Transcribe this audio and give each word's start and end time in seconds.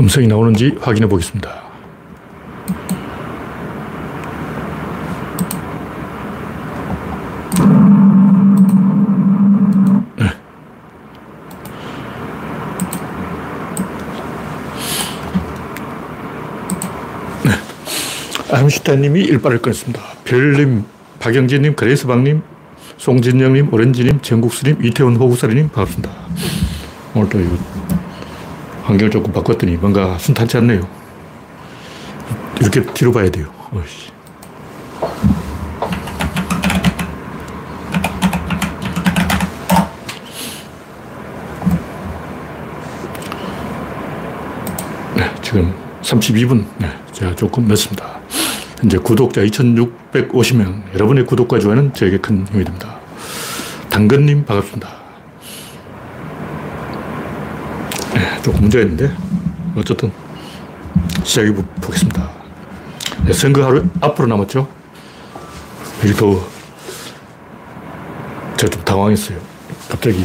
음성이 0.00 0.26
나오는지 0.26 0.76
확인해 0.80 1.08
보겠습니다. 1.08 1.68
아임슈타인님이 18.50 19.20
일발을 19.22 19.60
끊었습니다. 19.60 20.00
별님, 20.24 20.84
박영진님, 21.20 21.74
그레이스방님, 21.74 22.42
송진영님, 22.96 23.72
오렌지님, 23.72 24.20
정국수님, 24.22 24.84
이태원 24.84 25.16
호구사리님 25.16 25.68
반갑습니다. 25.68 26.10
오늘 27.14 27.28
또 27.28 27.40
이거 27.40 27.77
환경을 28.88 29.10
조금 29.10 29.30
바꿨더니 29.34 29.76
뭔가 29.76 30.16
순탄치 30.16 30.56
않네요. 30.56 30.88
이렇게 32.58 32.82
뒤로 32.94 33.12
봐야 33.12 33.30
돼요. 33.30 33.52
어이씨. 33.70 34.08
네, 45.14 45.34
지금 45.42 45.74
32분. 46.00 46.64
네, 46.78 46.90
제가 47.12 47.34
조금 47.36 47.68
늦습니다. 47.68 48.18
현재 48.80 48.96
구독자 48.96 49.42
2,650명. 49.42 50.94
여러분의 50.94 51.26
구독과 51.26 51.58
좋아요는 51.58 51.92
저에게 51.92 52.16
큰 52.16 52.46
힘이 52.46 52.64
됩니다. 52.64 52.98
당근님, 53.90 54.46
반갑습니다. 54.46 54.97
네, 58.18 58.42
조금 58.42 58.62
문제가 58.62 58.82
있는데, 58.82 59.14
어쨌든, 59.76 60.10
시작해 61.22 61.54
보겠습니다. 61.80 62.28
네, 63.24 63.32
선거 63.32 63.64
하루 63.64 63.88
앞으로 64.00 64.26
남았죠? 64.26 64.66
여기 66.02 66.12
더, 66.14 66.44
제가 68.56 68.70
좀 68.72 68.82
당황했어요. 68.82 69.38
갑자기. 69.88 70.24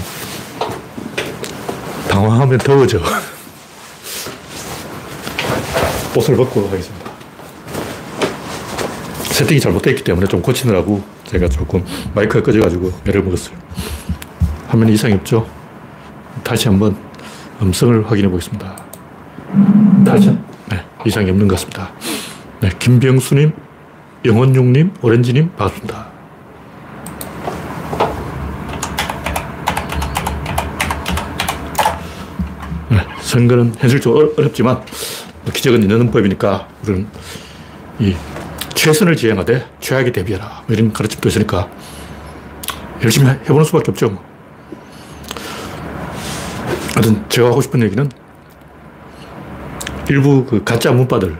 당황하면 2.09 2.57
더워져. 2.57 2.99
옷을 6.17 6.35
벗고 6.35 6.67
하겠습니다. 6.67 7.11
세팅이 9.25 9.59
잘못되었기 9.59 10.03
때문에 10.03 10.25
좀 10.25 10.41
고치느라고 10.41 11.03
제가 11.25 11.47
조금 11.47 11.85
마이크가 12.15 12.41
꺼져가지고 12.41 12.91
애를 13.07 13.21
먹었어요. 13.21 13.55
화면 14.67 14.89
이상이 14.89 15.13
없죠? 15.13 15.47
다시 16.43 16.67
한번 16.67 17.12
음성을 17.63 18.11
확인해 18.11 18.29
보겠습니다. 18.29 18.75
다시, 20.05 20.27
네, 20.69 20.83
이상이 21.05 21.29
없는 21.29 21.47
것 21.47 21.55
같습니다. 21.55 21.91
네, 22.59 22.69
김병수님, 22.77 23.53
영원용님, 24.25 24.93
오렌지님, 25.01 25.49
반갑습니다. 25.55 26.07
네, 32.89 32.97
선거는 33.21 33.73
현실적으로 33.77 34.33
어렵지만 34.37 34.83
기적은 35.53 35.81
있는 35.81 36.11
법이니까 36.11 36.67
우리는 36.83 37.07
이 37.99 38.13
최선을 38.75 39.15
지향하되 39.15 39.65
최악에 39.79 40.11
대비해라. 40.11 40.63
뭐 40.67 40.75
이런 40.75 40.91
가르침도 40.91 41.29
있으니까 41.29 41.69
열심히 43.01 43.29
해보는 43.29 43.63
수밖에 43.63 43.91
없죠. 43.91 44.32
뭐. 46.93 47.03
하여튼 47.03 47.23
제가 47.29 47.49
하고 47.49 47.61
싶은 47.61 47.81
얘기는 47.81 48.09
일부 50.09 50.45
그 50.45 50.63
가짜 50.63 50.91
문바들, 50.91 51.35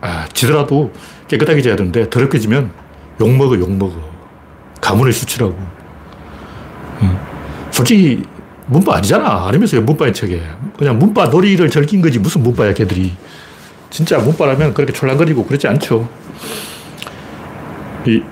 아, 0.00 0.26
지더라도 0.32 0.92
깨끗하게 1.28 1.62
져야 1.62 1.76
되는데 1.76 2.10
더럽게 2.10 2.38
지면 2.38 2.72
욕먹어, 3.20 3.58
욕먹어. 3.58 4.10
가문을 4.80 5.12
수치라고. 5.12 5.56
음. 7.02 7.18
솔직히 7.70 8.24
문바 8.66 8.96
아니잖아. 8.96 9.46
아니면서 9.48 9.80
문바인 9.80 10.14
척해. 10.14 10.40
그냥 10.78 10.98
문바 10.98 11.26
놀이를 11.26 11.70
즐긴 11.70 12.00
거지. 12.00 12.18
무슨 12.18 12.42
문바야, 12.42 12.72
걔들이. 12.72 13.12
진짜 13.90 14.18
문바라면 14.18 14.74
그렇게 14.74 14.92
촐랑거리고 14.92 15.44
그러지 15.44 15.66
않죠. 15.68 16.08
이 18.06 18.22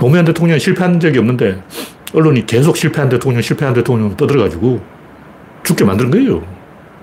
노무현 0.00 0.24
대통령이 0.24 0.58
실패한 0.58 0.98
적이 0.98 1.18
없는데 1.18 1.62
언론이 2.14 2.46
계속 2.46 2.76
실패한 2.76 3.10
대통령, 3.10 3.42
실패한 3.42 3.74
대통령 3.74 4.16
떠들어가지고 4.16 4.80
죽게 5.62 5.84
만드는 5.84 6.10
거예요. 6.10 6.42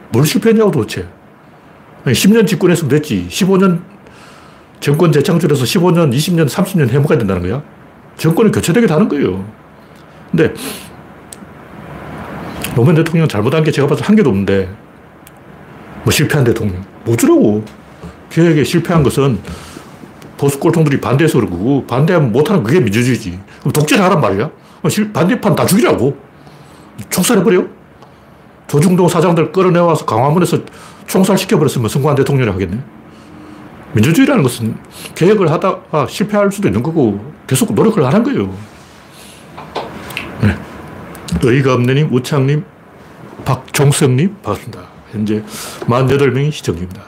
뭘 0.09 0.25
실패했냐고 0.25 0.71
도대체. 0.71 1.07
아니, 2.03 2.15
10년 2.15 2.47
집권했으면 2.47 2.89
됐지. 2.89 3.27
15년 3.29 3.81
정권 4.79 5.11
재창출해서 5.11 5.63
15년, 5.63 6.11
20년, 6.11 6.49
30년 6.49 6.89
해먹어야 6.89 7.19
된다는 7.19 7.43
거야. 7.43 7.61
정권이 8.17 8.51
교체되게 8.51 8.87
다는 8.87 9.07
거예요. 9.07 9.45
근데 10.31 10.53
노무현 12.75 12.95
대통령 12.95 13.27
잘못한 13.27 13.63
게 13.63 13.71
제가 13.71 13.87
봐도 13.87 14.03
한 14.03 14.15
개도 14.15 14.29
없는데 14.29 14.69
뭐 16.03 16.11
실패한 16.11 16.43
대통령. 16.43 16.83
뭐 17.03 17.15
주라고. 17.15 17.63
계획에 18.29 18.63
실패한 18.63 19.03
것은 19.03 19.39
보수 20.37 20.59
꼴통들이 20.59 21.01
반대해서 21.01 21.39
그런 21.39 21.51
거고, 21.51 21.85
반대하면 21.87 22.31
못하는 22.31 22.63
그게 22.63 22.79
민주주의지. 22.79 23.39
그럼 23.59 23.73
독재를 23.73 24.03
하란 24.03 24.21
말이야? 24.21 24.49
반대판 25.13 25.55
다 25.55 25.65
죽이라고. 25.65 26.17
총살해버려? 27.09 27.65
조중동 28.67 29.07
사장들 29.07 29.51
끌어내와서 29.51 30.05
강화문에서 30.05 30.59
총살시켜버렸으면 31.07 31.89
성공한 31.89 32.15
대통령이 32.15 32.51
하겠네. 32.51 32.79
민주주의라는 33.93 34.43
것은 34.43 34.77
계획을 35.15 35.49
하다가 35.51 36.07
실패할 36.07 36.51
수도 36.51 36.67
있는 36.67 36.83
거고, 36.83 37.33
계속 37.47 37.73
노력을 37.73 38.05
하는 38.05 38.23
거예요. 38.23 38.53
네. 40.41 40.55
의의가 41.41 41.73
없네님, 41.73 42.13
우창님, 42.13 42.63
박종성님, 43.45 44.35
반갑습니다. 44.43 44.81
현재 45.11 45.41
48명이 45.79 46.51
시청 46.51 46.75
중입니다. 46.75 47.01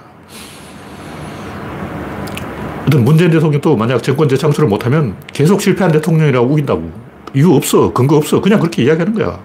어떤 2.89 3.05
문재인 3.05 3.29
대통령도 3.29 3.75
만약 3.75 4.01
정권 4.01 4.27
재창출을 4.27 4.67
못하면 4.67 5.15
계속 5.31 5.61
실패한 5.61 5.91
대통령이라고 5.91 6.47
우긴다고. 6.47 6.91
이유 7.35 7.53
없어. 7.53 7.93
근거 7.93 8.17
없어. 8.17 8.41
그냥 8.41 8.59
그렇게 8.59 8.83
이야기하는 8.83 9.13
거야. 9.13 9.39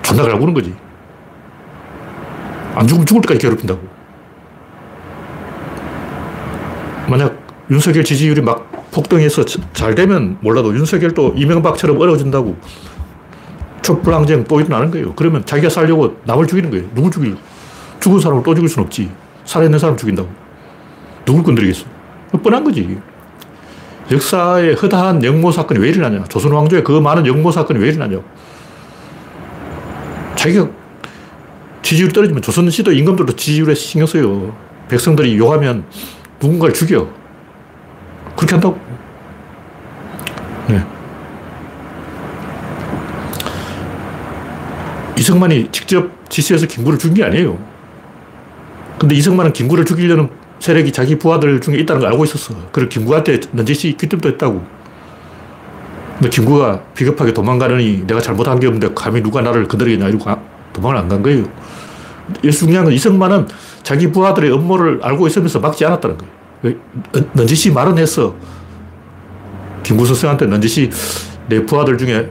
존나 0.00 0.22
갈구는 0.22 0.54
거지. 0.54 0.74
안 2.74 2.86
죽으면 2.86 3.04
죽을 3.04 3.20
때까지 3.20 3.40
괴롭힌다고. 3.40 3.80
만약 7.10 7.36
윤석열 7.70 8.02
지지율이 8.02 8.40
막 8.40 8.90
폭등해서 8.90 9.44
잘 9.74 9.94
되면 9.94 10.38
몰라도 10.40 10.74
윤석열도 10.74 11.34
이명박처럼 11.36 12.00
어려워진다고. 12.00 12.56
촛불항쟁 13.82 14.44
또 14.44 14.62
일어나는 14.62 14.90
거예요. 14.90 15.12
그러면 15.14 15.44
자기가 15.44 15.68
살려고 15.68 16.16
남을 16.24 16.46
죽이는 16.46 16.70
거예요. 16.70 16.86
누굴 16.94 17.10
죽일? 17.10 17.36
죽은 18.00 18.18
사람을 18.18 18.42
또 18.42 18.54
죽일 18.54 18.70
수는 18.70 18.86
없지. 18.86 19.10
살아있는 19.44 19.78
사람 19.78 19.94
죽인다고. 19.98 20.30
누굴 21.26 21.42
건드리겠어? 21.42 21.93
뻔한 22.42 22.64
거지. 22.64 22.98
역사에 24.10 24.74
허다한 24.74 25.24
영모 25.24 25.50
사건이 25.50 25.80
왜 25.80 25.88
일어나냐. 25.88 26.24
조선 26.24 26.52
왕조에 26.52 26.82
그 26.82 26.92
많은 26.92 27.26
영모 27.26 27.50
사건이 27.50 27.80
왜 27.80 27.88
일어나냐. 27.88 28.20
자기가 30.36 30.68
지지율이 31.82 32.12
떨어지면 32.12 32.42
조선시도 32.42 32.92
임금들도 32.92 33.36
지지율에 33.36 33.74
신경 33.74 34.06
써요. 34.06 34.54
백성들이 34.88 35.36
욕하면 35.38 35.84
누군가를 36.40 36.74
죽여. 36.74 37.08
그렇게 38.36 38.54
한다고. 38.54 38.78
네. 40.68 40.84
이승만이 45.18 45.68
직접 45.70 46.10
지시해서 46.28 46.66
김구를 46.66 46.98
죽인 46.98 47.14
게 47.14 47.24
아니에요. 47.24 47.58
근데 48.98 49.14
이승만은 49.14 49.52
김구를 49.52 49.84
죽이려는 49.84 50.28
세력이 50.60 50.92
자기 50.92 51.18
부하들 51.18 51.60
중에 51.60 51.76
있다는 51.78 52.00
걸 52.02 52.10
알고 52.12 52.24
있었어. 52.24 52.54
그리고 52.72 52.88
김구한테 52.88 53.40
넌지시 53.52 53.96
귀뜸도 53.98 54.28
했다고. 54.30 54.64
근데 56.14 56.28
김구가 56.30 56.80
비겁하게 56.94 57.34
도망가느니 57.34 58.06
내가 58.06 58.20
잘못한 58.20 58.58
게 58.60 58.66
없는데 58.66 58.90
감히 58.94 59.20
누가 59.22 59.40
나를 59.42 59.66
건드리겠냐 59.66 60.08
이러고 60.08 60.30
도망을 60.72 60.96
안 60.98 61.08
간 61.08 61.22
거예요. 61.22 61.44
중요한 62.52 62.84
건 62.84 62.94
이승만은 62.94 63.46
자기 63.82 64.10
부하들의 64.10 64.50
음모를 64.52 65.00
알고 65.02 65.26
있으면서 65.26 65.58
막지 65.60 65.84
않았다는 65.84 66.16
거예요. 66.62 66.76
넌지시 67.34 67.70
말은 67.72 67.98
했어. 67.98 68.34
김구 69.82 70.06
선생한테 70.06 70.46
넌지시 70.46 70.90
내 71.48 71.66
부하들 71.66 71.98
중에 71.98 72.30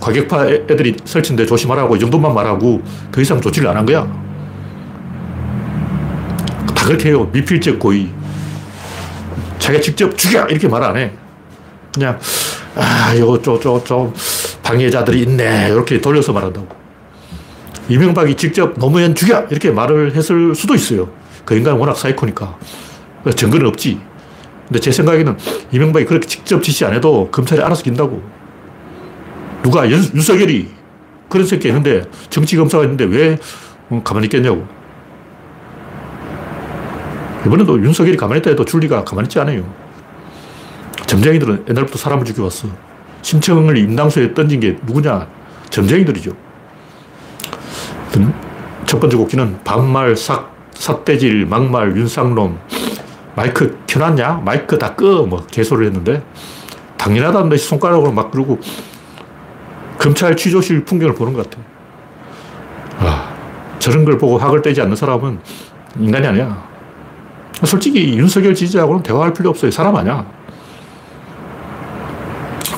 과격파 0.00 0.48
애들이 0.48 0.96
설치인데 1.04 1.46
조심하라고 1.46 1.94
이 1.96 2.00
정도만 2.00 2.34
말하고 2.34 2.82
더 3.12 3.20
이상 3.20 3.40
조치를 3.40 3.68
안 3.68 3.76
한 3.76 3.86
거야. 3.86 4.26
다 6.86 6.90
그렇게 6.90 7.08
해요. 7.08 7.28
미필적 7.32 7.80
고의. 7.80 8.08
자기가 9.58 9.82
직접 9.82 10.16
죽여! 10.16 10.46
이렇게 10.46 10.68
말 10.68 10.82
안 10.84 10.96
해. 10.96 11.10
그냥, 11.92 12.18
아, 12.76 13.12
이거 13.14 13.40
좀, 13.42 13.58
좀, 13.60 13.82
좀 13.84 14.14
방해자들이 14.62 15.22
있네. 15.22 15.68
이렇게 15.70 16.00
돌려서 16.00 16.32
말한다고. 16.32 16.68
이명박이 17.88 18.36
직접 18.36 18.78
노무현 18.78 19.14
죽여! 19.16 19.46
이렇게 19.50 19.70
말을 19.72 20.14
했을 20.14 20.54
수도 20.54 20.74
있어요. 20.76 21.10
그 21.44 21.56
인간은 21.56 21.78
워낙 21.78 21.96
사이코니까. 21.96 22.56
증거는 23.34 23.66
없지. 23.66 24.00
근데 24.68 24.78
제 24.80 24.92
생각에는 24.92 25.36
이명박이 25.72 26.04
그렇게 26.06 26.28
직접 26.28 26.62
지시 26.62 26.84
안 26.84 26.94
해도 26.94 27.28
검찰이 27.32 27.60
알아서 27.62 27.82
긴다고. 27.82 28.22
누가 29.64 29.88
윤, 29.90 29.98
윤석열이 30.14 30.68
그런 31.28 31.46
새끼 31.46 31.66
있는데 31.68 32.04
정치검사가 32.30 32.84
있는데 32.84 33.04
왜 33.04 33.38
어, 33.88 34.00
가만히 34.04 34.26
있겠냐고. 34.26 34.75
이번에도 37.46 37.80
윤석열이 37.80 38.16
가만히 38.16 38.40
있다 38.40 38.50
해도 38.50 38.64
줄리가 38.64 39.04
가만히 39.04 39.26
있지 39.26 39.38
않아요. 39.38 39.62
점쟁이들은 41.06 41.66
옛날부터 41.68 41.96
사람을 41.96 42.24
죽여왔어. 42.24 42.68
심청을 43.22 43.76
임당수에 43.76 44.34
던진 44.34 44.58
게 44.58 44.76
누구냐? 44.84 45.28
점쟁이들이죠. 45.70 46.32
첫 48.86 48.98
번째 48.98 49.16
곡기는 49.16 49.60
반말, 49.62 50.16
삭, 50.16 50.54
삿대질, 50.74 51.46
막말, 51.46 51.96
윤상놈, 51.96 52.58
마이크 53.36 53.78
켜놨냐? 53.86 54.42
마이크 54.44 54.78
다 54.78 54.94
꺼! 54.94 55.24
뭐, 55.24 55.44
개소를 55.46 55.86
했는데, 55.86 56.22
당연하다는 56.96 57.48
듯이 57.50 57.68
손가락으로 57.68 58.10
막 58.12 58.30
그러고, 58.30 58.58
검찰 59.98 60.36
취조실 60.36 60.84
풍경을 60.84 61.14
보는 61.14 61.32
것 61.32 61.50
같아. 61.50 61.62
아, 63.00 63.34
저런 63.78 64.04
걸 64.04 64.18
보고 64.18 64.38
학을 64.38 64.62
떼지 64.62 64.80
않는 64.80 64.96
사람은 64.96 65.40
인간이 65.98 66.26
아니야. 66.26 66.75
솔직히 67.64 68.16
윤석열 68.16 68.54
지지자하고는 68.54 69.02
대화할 69.02 69.32
필요 69.32 69.50
없어요. 69.50 69.70
사람 69.70 69.96
아니야. 69.96 70.26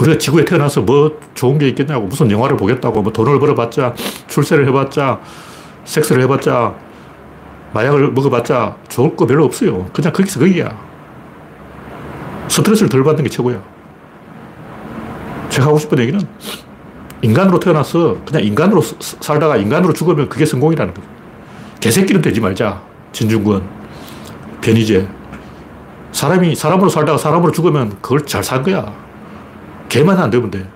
우리가 0.01 0.19
지구에 0.19 0.45
태어나서 0.45 0.83
뭐 0.83 1.19
좋은 1.35 1.59
게 1.59 1.69
있겠냐고. 1.69 2.07
무슨 2.07 2.31
영화를 2.31 2.57
보겠다고. 2.57 3.03
뭐 3.03 3.13
돈을 3.13 3.41
벌어봤자, 3.41 3.95
출세를 4.29 4.69
해봤자, 4.69 5.21
섹스를 5.85 6.23
해봤자, 6.23 6.75
마약을 7.73 8.13
먹어봤자 8.13 8.77
좋을 8.89 9.17
거 9.17 9.27
별로 9.27 9.45
없어요. 9.45 9.87
그냥 9.93 10.13
거기서 10.13 10.41
거기야. 10.41 10.77
스트레스를 12.49 12.89
덜 12.89 13.03
받는 13.03 13.25
게 13.25 13.31
최고야. 13.31 13.61
제가 15.51 15.67
하고 15.67 15.79
싶은 15.79 15.99
얘기는 15.99 16.21
인간으로 17.23 17.59
태어나서 17.59 18.19
그냥 18.25 18.45
인간으로 18.45 18.81
살다가 18.81 19.57
인간으로 19.57 19.93
죽으면 19.93 20.29
그게 20.29 20.47
성공이라는 20.47 20.95
거예요. 20.95 21.11
개새끼는 21.81 22.23
되지 22.23 22.41
말자. 22.41 22.81
진중권. 23.13 23.78
변희재. 24.61 25.07
사람이 26.13 26.55
사람으로 26.55 26.89
살다가 26.89 27.19
사람으로 27.19 27.53
죽으면 27.53 27.91
그걸 28.01 28.25
잘 28.27 28.43
산 28.43 28.63
거야. 28.63 28.93
개만 29.89 30.19
안 30.19 30.31
되면 30.31 30.51
돼. 30.51 30.67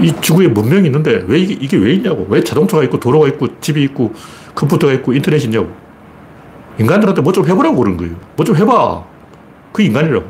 이 0.00 0.12
지구에 0.20 0.48
문명이 0.48 0.86
있는데 0.86 1.24
왜 1.26 1.38
이게, 1.38 1.54
이게 1.54 1.76
왜 1.76 1.92
있냐고. 1.94 2.26
왜 2.30 2.42
자동차가 2.42 2.82
있고 2.84 2.98
도로가 2.98 3.28
있고 3.28 3.60
집이 3.60 3.82
있고 3.84 4.14
컴퓨터가 4.54 4.92
있고 4.94 5.12
인터넷이 5.12 5.44
있냐고. 5.44 5.70
인간들한테 6.78 7.20
뭐 7.20 7.32
좀 7.32 7.46
해보라고 7.46 7.76
그런 7.76 7.96
거예요. 7.96 8.14
뭐 8.36 8.44
좀 8.44 8.56
해봐. 8.56 9.04
그 9.72 9.82
인간이라고. 9.82 10.24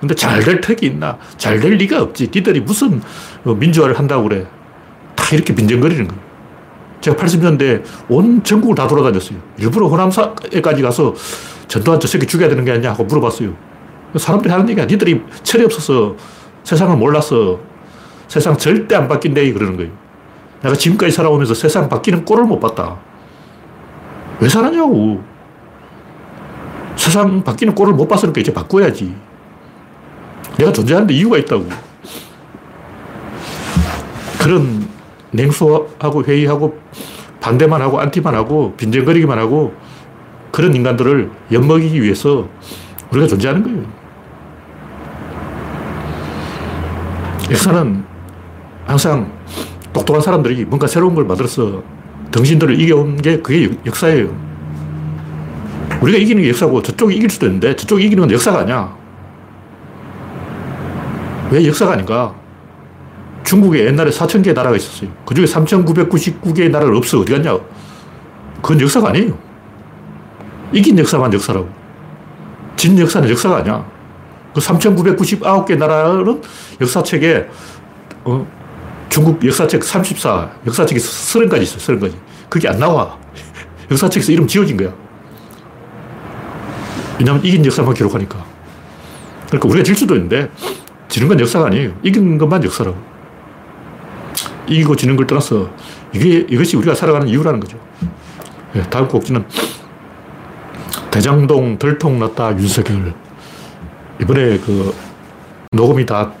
근데 0.00 0.14
잘 0.14 0.40
될 0.44 0.60
턱이 0.60 0.78
있나? 0.92 1.18
잘 1.36 1.58
될 1.58 1.72
리가 1.74 2.00
없지. 2.02 2.30
니들이 2.32 2.60
무슨 2.60 3.02
어, 3.44 3.52
민주화를 3.54 3.98
한다고 3.98 4.24
그래. 4.28 4.46
다 5.16 5.24
이렇게 5.34 5.52
빈정거리는 5.54 6.06
거예요. 6.06 6.27
제가 7.08 7.16
80년대 7.16 7.82
온 8.08 8.42
전국을 8.42 8.74
다 8.74 8.86
돌아다녔어요. 8.86 9.38
일부러 9.58 9.86
호남사에까지 9.86 10.82
가서 10.82 11.14
전두환 11.66 11.98
저 12.00 12.06
새끼 12.06 12.26
죽여야 12.26 12.48
되는 12.48 12.64
게 12.64 12.72
아니냐 12.72 12.90
하고 12.90 13.04
물어봤어요. 13.04 13.54
사람들이 14.16 14.52
하는 14.52 14.68
얘기야. 14.68 14.84
니들이 14.84 15.22
철이 15.42 15.64
없어서 15.64 16.16
세상을 16.64 16.96
몰라서 16.96 17.60
세상 18.26 18.56
절대 18.56 18.94
안 18.94 19.08
바뀐대 19.08 19.50
그러는 19.52 19.76
거예요. 19.76 19.90
내가 20.62 20.74
지금까지 20.74 21.12
살아오면서 21.12 21.54
세상 21.54 21.88
바뀌는 21.88 22.24
꼴을 22.24 22.44
못 22.44 22.60
봤다. 22.60 22.98
왜 24.40 24.48
살았냐고. 24.48 25.22
세상 26.96 27.42
바뀌는 27.42 27.74
꼴을 27.74 27.94
못 27.94 28.06
봤으니까 28.08 28.40
이제 28.40 28.52
바꿔야지. 28.52 29.14
내가 30.58 30.72
존재하는데 30.72 31.14
이유가 31.14 31.38
있다고. 31.38 31.68
그런 34.40 34.97
냉소하고 35.30 36.24
회의하고 36.24 36.78
반대만 37.40 37.80
하고 37.80 38.00
안티만 38.00 38.34
하고 38.34 38.74
빈정거리기만 38.76 39.38
하고 39.38 39.74
그런 40.50 40.74
인간들을 40.74 41.30
엿먹이기 41.52 42.02
위해서 42.02 42.48
우리가 43.10 43.26
존재하는 43.26 43.62
거예요. 43.62 43.98
역사는 47.50 48.04
항상 48.86 49.30
똑똑한 49.92 50.20
사람들이 50.20 50.64
뭔가 50.64 50.86
새로운 50.86 51.14
걸 51.14 51.24
만들어서 51.24 51.82
당신들을 52.30 52.78
이겨온 52.80 53.16
게 53.16 53.40
그게 53.40 53.70
역사예요. 53.86 54.34
우리가 56.02 56.18
이기는 56.18 56.42
게 56.42 56.50
역사고 56.50 56.82
저쪽이 56.82 57.16
이길 57.16 57.30
수도 57.30 57.46
있는데 57.46 57.74
저쪽이 57.74 58.04
이기는 58.04 58.22
건 58.22 58.32
역사가 58.32 58.60
아니야. 58.60 58.96
왜 61.50 61.66
역사가 61.66 61.92
아닌가? 61.92 62.34
중국에 63.44 63.86
옛날에 63.86 64.10
4천 64.10 64.42
개의 64.42 64.54
나라가 64.54 64.76
있었어요. 64.76 65.10
그 65.24 65.34
중에 65.34 65.44
3,999개의 65.46 66.70
나라가 66.70 66.96
없어. 66.96 67.20
어디 67.20 67.32
갔냐? 67.32 67.58
그건 68.62 68.80
역사가 68.80 69.08
아니에요. 69.10 69.38
이긴 70.72 70.98
역사만 70.98 71.32
역사라고. 71.32 71.68
진 72.76 72.98
역사는 72.98 73.28
역사가 73.30 73.58
아니야. 73.58 73.84
그 74.54 74.60
3,999개 74.60 75.76
나라는 75.76 76.42
역사책에, 76.80 77.48
어, 78.24 78.46
중국 79.08 79.44
역사책 79.44 79.82
34, 79.82 80.50
역사책이 80.66 81.00
30가지 81.00 81.62
있어, 81.62 81.78
30가지. 81.78 82.14
그게 82.48 82.68
안 82.68 82.78
나와. 82.78 83.16
역사책에서 83.90 84.32
이름 84.32 84.46
지워진 84.46 84.76
거야. 84.76 84.92
왜냐면 87.18 87.44
이긴 87.44 87.64
역사만 87.64 87.94
기록하니까. 87.94 88.44
그러니까 89.48 89.68
우리가 89.68 89.82
질 89.82 89.96
수도 89.96 90.14
있는데, 90.14 90.50
지는 91.08 91.28
건 91.28 91.40
역사가 91.40 91.66
아니에요. 91.66 91.92
이긴 92.02 92.38
것만 92.38 92.62
역사라고. 92.64 93.17
이기고 94.68 94.96
지는 94.96 95.16
걸 95.16 95.26
떠나서 95.26 95.70
이게, 96.12 96.46
이것이 96.48 96.76
우리가 96.76 96.94
살아가는 96.94 97.26
이유라는 97.28 97.60
거죠. 97.60 97.78
네, 98.72 98.82
다음 98.90 99.08
곡지는 99.08 99.44
대장동 101.10 101.78
덜통 101.78 102.18
났다 102.18 102.52
윤석열. 102.58 103.14
이번에 104.20 104.58
그 104.58 104.94
녹음이 105.72 106.04
다 106.06 106.32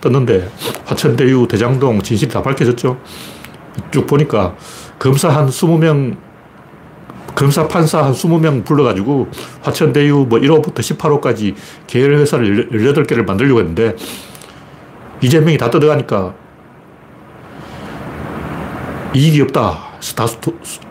떴는데 0.00 0.50
화천대유 0.84 1.46
대장동 1.48 2.02
진실이 2.02 2.30
다 2.30 2.42
밝혀졌죠. 2.42 2.98
쭉 3.90 4.06
보니까 4.06 4.54
검사 4.98 5.28
한 5.28 5.46
20명 5.48 6.16
검사, 7.34 7.68
판사 7.68 8.02
한 8.02 8.12
20명 8.12 8.64
불러가지고 8.64 9.28
화천대유 9.60 10.26
뭐 10.28 10.38
1호부터 10.38 10.76
18호까지 10.76 11.54
계열 11.86 12.16
회사를 12.16 12.70
18개를 12.70 13.26
만들려고 13.26 13.60
했는데 13.60 13.94
이재명이 15.20 15.58
다 15.58 15.70
들어가니까 15.70 16.34
이익이 19.16 19.40
없다. 19.42 19.78
다 20.14 20.26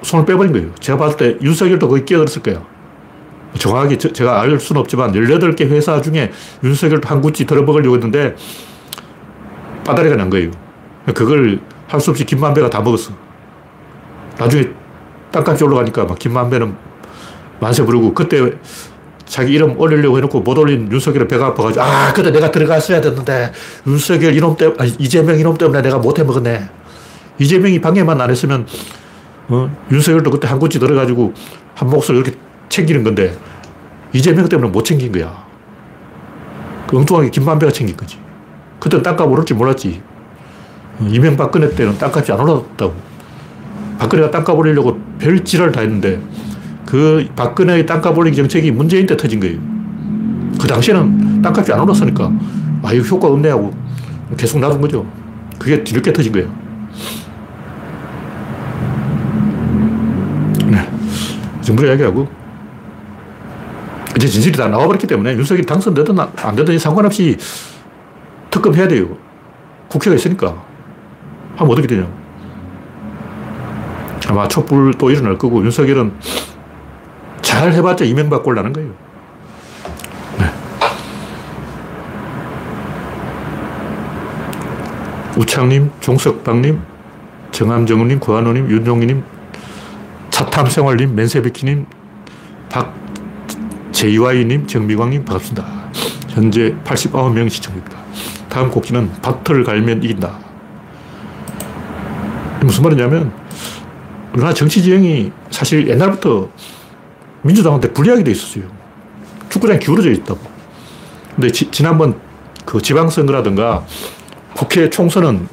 손을 0.01 0.25
빼버린 0.25 0.51
거예요. 0.51 0.73
제가 0.79 0.97
봤을 0.97 1.17
때 1.17 1.37
윤석열도 1.45 1.87
거기 1.87 2.05
끼어들었을 2.05 2.41
거예요. 2.41 2.65
정확하게 3.59 3.97
저, 3.97 4.11
제가 4.11 4.41
알 4.41 4.59
수는 4.59 4.81
없지만 4.81 5.11
18개 5.13 5.61
회사 5.69 6.01
중에 6.01 6.31
윤석열도 6.63 7.07
한 7.07 7.21
구찌 7.21 7.45
들어먹으려고 7.45 7.95
했는데 7.95 8.35
빠다리가 9.85 10.15
난 10.15 10.29
거예요. 10.29 10.51
그걸 11.13 11.59
할 11.87 12.01
수 12.01 12.09
없이 12.09 12.25
김만배가 12.25 12.69
다 12.69 12.81
먹었어. 12.81 13.13
나중에 14.39 14.69
땅값이 15.31 15.63
올라가니까 15.63 16.05
막 16.05 16.17
김만배는 16.17 16.75
만세 17.59 17.85
부르고 17.85 18.13
그때 18.15 18.51
자기 19.25 19.53
이름 19.53 19.79
올리려고 19.79 20.17
해놓고 20.17 20.41
못 20.41 20.57
올린 20.57 20.91
윤석열의 20.91 21.27
배가 21.27 21.47
아파가지고 21.47 21.83
아 21.83 22.11
그때 22.11 22.31
내가 22.31 22.49
들어갔어야 22.51 22.99
됐는데 23.01 23.51
윤석열 23.87 24.35
이놈 24.35 24.57
때문에 24.57 24.93
이재명 24.97 25.39
이놈 25.39 25.57
때문에 25.57 25.81
내가 25.83 25.99
못 25.99 26.17
해 26.19 26.23
먹었네 26.23 26.69
이재명이 27.39 27.81
방해만 27.81 28.19
안 28.19 28.29
했으면 28.29 28.65
어? 29.47 29.69
윤석열도 29.91 30.31
그때 30.31 30.47
한 30.47 30.59
구치 30.59 30.79
들어가지고 30.79 31.33
한 31.73 31.89
몫을 31.89 32.15
이렇게 32.15 32.33
챙기는 32.69 33.03
건데 33.03 33.37
이재명 34.13 34.47
때문에 34.47 34.69
못 34.69 34.83
챙긴 34.83 35.11
거야 35.11 35.45
그 36.87 36.97
엉뚱하게 36.97 37.29
김만배가 37.29 37.71
챙긴 37.71 37.95
거지 37.97 38.17
그때 38.79 39.01
땅값 39.01 39.29
오를지 39.29 39.53
몰랐지 39.53 40.01
어, 40.99 41.07
이명박근혜 41.09 41.75
때는 41.75 41.97
땅값이 41.97 42.31
안 42.31 42.39
올랐다고 42.39 42.95
박근혜가 43.99 44.31
땅값 44.31 44.57
올리려고 44.57 44.99
별 45.19 45.43
지랄을 45.43 45.71
다 45.71 45.81
했는데 45.81 46.21
그 46.85 47.27
박근혜의 47.35 47.85
땅값 47.85 48.17
올리기 48.17 48.35
정책이 48.37 48.71
문재인 48.71 49.05
때 49.05 49.17
터진 49.17 49.39
거예요. 49.39 49.59
그 50.61 50.67
당시에는 50.67 51.41
땅값이 51.41 51.73
안 51.73 51.81
올랐으니까 51.81 52.31
아, 52.83 52.93
이거 52.93 53.03
효과 53.05 53.27
없네 53.27 53.49
하고 53.49 53.73
계속 54.37 54.59
놔둔 54.59 54.81
거죠. 54.81 55.05
그게 55.57 55.83
뒤늦게 55.83 56.13
터진 56.13 56.31
거예요. 56.31 56.47
네. 60.67 60.77
이 60.77 61.54
정도로 61.65 61.89
이야기하고 61.89 62.27
이제 64.15 64.27
진실이 64.27 64.57
다 64.57 64.67
나와버렸기 64.69 65.07
때문에 65.07 65.33
윤석열이 65.33 65.65
당선되든 65.65 66.17
안 66.19 66.55
되든 66.55 66.79
상관없이 66.79 67.37
특검 68.49 68.73
해야 68.73 68.87
돼요. 68.87 69.17
국회가 69.89 70.15
있으니까. 70.15 70.55
하면 71.57 71.71
어떻게 71.71 71.87
되냐. 71.87 72.07
아마 74.27 74.47
촛불 74.47 74.93
또 74.93 75.11
일어날 75.11 75.37
거고, 75.37 75.63
윤석열은 75.63 76.13
잘 77.41 77.71
해봤자 77.73 78.05
이명박 78.05 78.43
꼴나는 78.43 78.73
거예요. 78.73 78.91
네. 80.39 80.45
우창님, 85.37 85.91
종석방님, 85.99 86.81
정함정우님, 87.51 88.19
구한호님, 88.19 88.69
윤종희님, 88.69 89.23
차탐생활님, 90.35 91.15
맨세비키님, 91.15 91.85
박제이와이님, 93.93 94.67
정미광님 94.67 95.23
반갑습니다. 95.23 95.65
현재 96.27 96.75
89명 96.83 97.49
시청입니다. 97.49 97.97
다음 98.49 98.69
곡기는 98.69 99.13
밭을 99.21 99.63
갈면 99.63 100.03
이긴다. 100.03 100.37
무슨 102.63 102.83
말이냐면 102.83 103.31
우리나라 104.33 104.53
정치 104.53 104.83
지형이 104.83 105.31
사실 105.51 105.87
옛날부터 105.87 106.49
민주당한테 107.43 107.93
불리하게 107.93 108.25
돼 108.25 108.31
있었어요. 108.31 108.65
축구장이 109.47 109.79
기울어져 109.79 110.11
있다고. 110.11 110.41
근데 111.33 111.49
지, 111.49 111.71
지난번 111.71 112.19
그 112.65 112.81
지방선거라든가 112.81 113.85
국회 114.53 114.89
총선은 114.89 115.47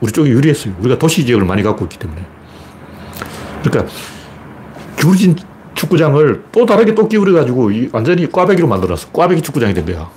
우리 0.00 0.12
쪽이 0.12 0.30
유리했어요. 0.30 0.76
우리가 0.78 0.96
도시 1.00 1.26
지역을 1.26 1.44
많이 1.44 1.64
갖고 1.64 1.86
있기 1.86 1.98
때문에. 1.98 2.24
그러니까 3.62 3.92
기울어진 4.98 5.36
축구장을 5.74 6.44
또 6.52 6.66
다르게 6.66 6.94
또 6.94 7.08
기울여가지고 7.08 7.70
완전히 7.92 8.30
꽈배기로 8.30 8.68
만들었어. 8.68 9.08
꽈배기 9.10 9.42
축구장이 9.42 9.74
된 9.74 9.84
거야. 9.86 10.08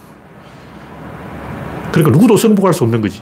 그러니까 1.91 2.11
누구도 2.11 2.35
승복할 2.37 2.73
수 2.73 2.83
없는 2.83 3.01
거지. 3.01 3.21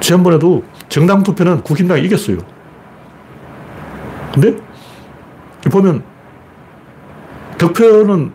지난번에도 0.00 0.64
정당 0.88 1.22
투표는 1.22 1.62
국힘당이 1.62 2.02
이겼어요. 2.02 2.38
근데 4.32 4.54
보면 5.70 6.02
득표는 7.58 8.32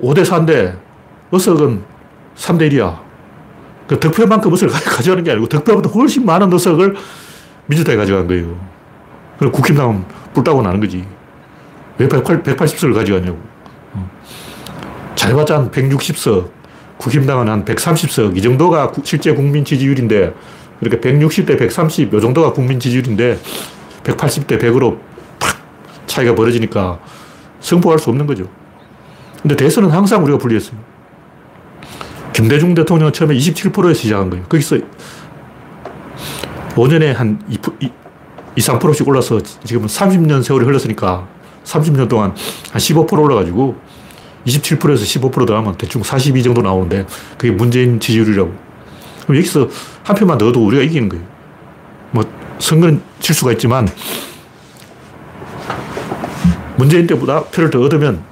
5대 0.00 0.24
4인데 0.24 0.78
의석은 1.32 1.82
3대 2.36 2.70
1이야. 2.72 2.98
그 3.86 3.98
득표만큼 3.98 4.52
의석을 4.52 4.72
가져가는 4.84 5.24
게 5.24 5.32
아니고 5.32 5.48
득표보다 5.48 5.90
훨씬 5.90 6.24
많은 6.24 6.52
의석을 6.52 6.96
민주당이 7.66 7.96
가져간 7.98 8.26
거예요. 8.26 8.77
그럼 9.38 9.52
국힘당은 9.52 10.04
뿔따고 10.34 10.62
나는 10.62 10.80
거지. 10.80 11.04
왜 11.98 12.08
180석을 12.08 12.94
가져가냐고. 12.94 13.38
어. 13.94 14.10
잘해봤자 15.14 15.56
한 15.56 15.70
160석, 15.70 16.50
국힘당은 16.98 17.48
한 17.48 17.64
130석, 17.64 18.36
이 18.36 18.42
정도가 18.42 18.92
실제 19.02 19.32
국민 19.32 19.64
지지율인데, 19.64 20.34
그러니까 20.80 21.08
160대 21.08 21.58
130, 21.58 22.14
이 22.14 22.20
정도가 22.20 22.52
국민 22.52 22.78
지지율인데, 22.78 23.38
180대 24.04 24.60
100으로 24.60 24.98
탁 25.38 25.58
차이가 26.06 26.34
벌어지니까 26.34 26.98
승부할 27.60 27.98
수 27.98 28.10
없는 28.10 28.26
거죠. 28.26 28.48
근데 29.42 29.56
대선은 29.56 29.90
항상 29.90 30.22
우리가 30.24 30.38
불리했어요. 30.38 30.78
김대중 32.32 32.74
대통령은 32.74 33.12
처음에 33.12 33.34
27%에서 33.34 33.94
시작한 33.94 34.30
거예요. 34.30 34.44
거기서 34.44 34.78
5년에 36.74 37.12
한 37.12 37.40
2, 37.48 37.58
2, 38.58 38.60
3%씩 38.60 39.06
올라서 39.06 39.40
지금 39.62 39.86
30년 39.86 40.42
세월이 40.42 40.64
흘렀으니까 40.64 41.28
30년 41.62 42.08
동안 42.08 42.34
한 42.72 42.80
15% 42.80 43.12
올라가지고 43.22 43.76
27%에서 44.44 45.04
15% 45.04 45.46
더하면 45.46 45.76
대충 45.78 46.02
42 46.02 46.42
정도 46.42 46.60
나오는데 46.60 47.06
그게 47.36 47.52
문재인 47.52 48.00
지지율이라고. 48.00 48.52
그럼 49.22 49.36
여기서 49.36 49.68
한 50.02 50.16
표만 50.16 50.38
넣어도 50.38 50.66
우리가 50.66 50.82
이기는 50.82 51.08
거예요. 51.08 51.24
뭐 52.10 52.24
선거는 52.58 53.00
질 53.20 53.32
수가 53.32 53.52
있지만 53.52 53.86
문재인 56.76 57.06
때보다 57.06 57.44
표를 57.44 57.70
더 57.70 57.80
얻으면 57.80 58.24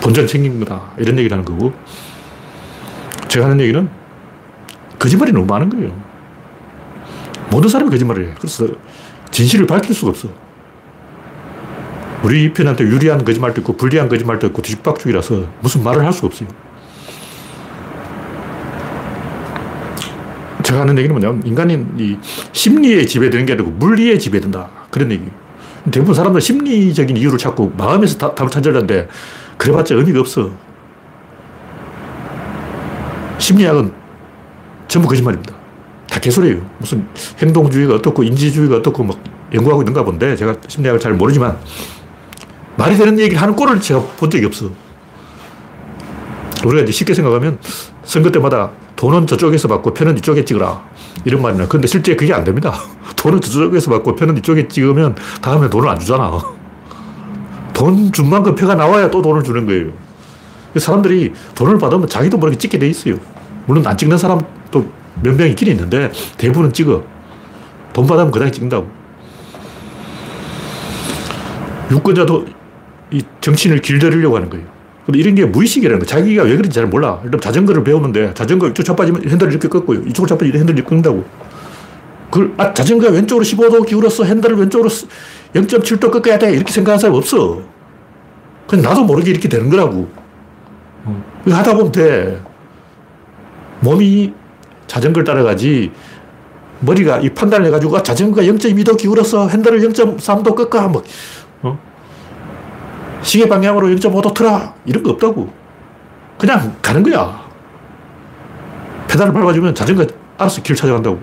본전 0.00 0.26
챙긴 0.26 0.58
거다. 0.58 0.90
이런 0.98 1.16
얘기를 1.16 1.36
하는 1.36 1.44
거고. 1.44 1.72
제가 3.28 3.46
하는 3.46 3.60
얘기는 3.60 3.88
거짓말이 4.98 5.30
너무 5.30 5.46
많은 5.46 5.70
거예요. 5.70 6.11
모든 7.52 7.68
사람이 7.68 7.90
거짓말을 7.90 8.24
해요. 8.24 8.34
그래서 8.38 8.66
진실을 9.30 9.66
밝힐 9.66 9.94
수가 9.94 10.10
없어. 10.10 10.28
우리 12.22 12.52
편한테 12.52 12.84
유리한 12.84 13.24
거짓말도 13.24 13.60
있고 13.60 13.76
불리한 13.76 14.08
거짓말도 14.08 14.46
있고 14.48 14.62
뒤집박죽이라서 14.62 15.46
무슨 15.60 15.82
말을 15.82 16.04
할 16.04 16.12
수가 16.12 16.28
없어요. 16.28 16.48
제가 20.62 20.80
하는 20.80 20.96
얘기는 20.96 21.14
뭐냐면 21.14 21.46
인간이 21.46 21.84
이 21.98 22.16
심리에 22.52 23.04
지배되는 23.04 23.44
게 23.44 23.52
아니고 23.52 23.70
물리에 23.72 24.16
지배된다. 24.16 24.70
그런 24.90 25.10
얘기. 25.10 25.24
대부분 25.90 26.14
사람들 26.14 26.40
심리적인 26.40 27.16
이유를 27.16 27.36
찾고 27.38 27.74
마음에서 27.76 28.16
다, 28.16 28.34
답을 28.34 28.50
찾으려는데 28.50 29.08
그래봤자 29.58 29.94
의미가 29.96 30.20
없어. 30.20 30.50
심리학은 33.38 33.92
전부 34.88 35.08
거짓말입니다. 35.08 35.61
다 36.22 36.30
개소리예요. 36.30 36.62
무슨 36.78 37.06
행동주의가 37.38 37.94
어떻고 37.96 38.22
인지주의가 38.22 38.76
어떻고 38.76 39.02
막 39.04 39.18
연구하고 39.52 39.82
있는가 39.82 40.04
본데 40.04 40.36
제가 40.36 40.56
심리학을 40.68 41.00
잘 41.00 41.12
모르지만 41.14 41.58
말이 42.76 42.96
되는 42.96 43.18
얘기를 43.18 43.42
하는 43.42 43.54
꼴을 43.54 43.80
제가 43.80 44.00
본 44.16 44.30
적이 44.30 44.46
없어. 44.46 44.70
우리가 46.64 46.84
이제 46.84 46.92
쉽게 46.92 47.12
생각하면 47.12 47.58
선거 48.04 48.30
때마다 48.30 48.70
돈은 48.96 49.26
저쪽에서 49.26 49.66
받고 49.68 49.92
표는 49.94 50.16
이쪽에 50.18 50.44
찍어라. 50.44 50.82
이런 51.24 51.42
말이나. 51.42 51.66
근데 51.66 51.86
실제 51.88 52.14
그게 52.14 52.32
안 52.32 52.44
됩니다. 52.44 52.72
돈은 53.16 53.40
저쪽에서 53.40 53.90
받고 53.90 54.14
표는 54.14 54.36
이쪽에 54.38 54.68
찍으면 54.68 55.16
다음에 55.42 55.68
돈을 55.68 55.88
안 55.88 55.98
주잖아. 55.98 56.40
돈 57.74 58.12
준 58.12 58.30
만큼 58.30 58.54
표가 58.54 58.74
나와야 58.76 59.10
또 59.10 59.20
돈을 59.22 59.42
주는 59.42 59.66
거예요. 59.66 59.90
사람들이 60.76 61.32
돈을 61.54 61.78
받으면 61.78 62.06
자기도 62.08 62.38
모르게 62.38 62.56
찍게 62.56 62.78
돼 62.78 62.88
있어요. 62.88 63.16
물론 63.66 63.84
안 63.86 63.96
찍는 63.96 64.16
사람도 64.16 65.01
몇 65.20 65.36
명 65.36 65.48
있긴 65.48 65.68
있는데 65.68 66.10
대부분은 66.38 66.72
찍어. 66.72 67.04
돈 67.92 68.06
받으면 68.06 68.30
그다음에 68.30 68.50
찍는다고. 68.50 68.88
유권자도 71.90 72.46
이 73.10 73.22
정치인을 73.40 73.80
길들이려고 73.80 74.36
하는 74.36 74.48
거예요. 74.48 74.66
근데 75.04 75.18
이런 75.18 75.34
게 75.34 75.44
무의식이라는 75.44 75.98
거예요. 75.98 76.06
자기가 76.06 76.44
왜 76.44 76.50
그런지 76.56 76.70
잘 76.70 76.86
몰라. 76.86 77.20
일단 77.24 77.40
자전거를 77.40 77.84
배우는데 77.84 78.32
자전거 78.34 78.68
이쪽 78.68 78.84
차빠지면 78.84 79.28
핸들을 79.28 79.52
이렇게 79.52 79.68
꺾고요. 79.68 80.00
이쪽으로 80.06 80.28
차빠지면 80.28 80.58
핸들을 80.60 80.78
이렇게 80.78 80.88
꺾는다고. 80.88 81.24
그걸, 82.30 82.54
아, 82.56 82.72
자전거가 82.72 83.12
왼쪽으로 83.12 83.44
15도 83.44 83.84
기울었어. 83.86 84.24
핸들을 84.24 84.56
왼쪽으로 84.56 84.88
0.7도 84.88 86.10
꺾어야 86.10 86.38
돼. 86.38 86.52
이렇게 86.54 86.72
생각하는 86.72 86.98
사람 86.98 87.16
없어. 87.16 87.60
그냥 88.66 88.84
나도 88.86 89.04
모르게 89.04 89.30
이렇게 89.32 89.48
되는 89.50 89.68
거라고. 89.68 90.08
어. 91.04 91.24
하다 91.50 91.74
보면 91.74 91.92
돼. 91.92 92.40
몸이 93.80 94.32
자전거를 94.92 95.24
따라가지 95.24 95.90
머리가 96.80 97.18
이 97.20 97.30
판단을 97.30 97.66
해가지고 97.66 97.96
아, 97.96 98.02
자전거가 98.02 98.42
0.2도 98.42 98.98
기울어서 98.98 99.48
핸들을 99.48 99.80
0.3도 99.80 100.54
꺾어. 100.54 100.88
뭐, 100.88 101.02
어? 101.62 101.78
시계 103.22 103.48
방향으로 103.48 103.88
0.5도 103.88 104.34
틀어. 104.34 104.74
이런 104.84 105.02
거 105.02 105.12
없다고. 105.12 105.50
그냥 106.38 106.76
가는 106.82 107.02
거야. 107.02 107.40
페달을 109.08 109.32
밟아주면 109.32 109.74
자전거 109.74 110.06
알아서 110.36 110.60
길 110.60 110.76
찾아간다고. 110.76 111.18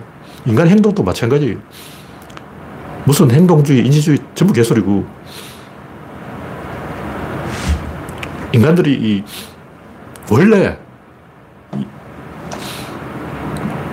인간 0.46 0.66
행동도 0.66 1.04
마찬가지예요. 1.04 1.58
무슨 3.04 3.30
행동주의, 3.30 3.86
인지주의 3.86 4.18
전부 4.34 4.52
개소리고. 4.52 5.06
인간들이 8.52 8.92
이 8.94 9.22
원래 10.28 10.76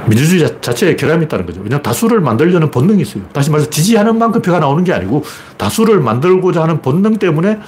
민주주의 0.07 0.47
자 0.61 0.73
체에 0.73 0.95
결함이 0.95 1.25
있다는 1.25 1.45
거죠. 1.45 1.59
왜냐하면 1.61 1.83
다수를 1.83 2.21
만들려는 2.21 2.71
본능이 2.71 3.01
있어요. 3.01 3.23
다시 3.33 3.49
말해서 3.49 3.69
지지하는 3.69 4.17
만큼 4.17 4.41
표가 4.41 4.59
나오는 4.59 4.83
게 4.83 4.93
아니고 4.93 5.23
다수를 5.57 5.99
만들고자 5.99 6.63
하는 6.63 6.81
본능 6.81 7.17
때문에 7.17 7.59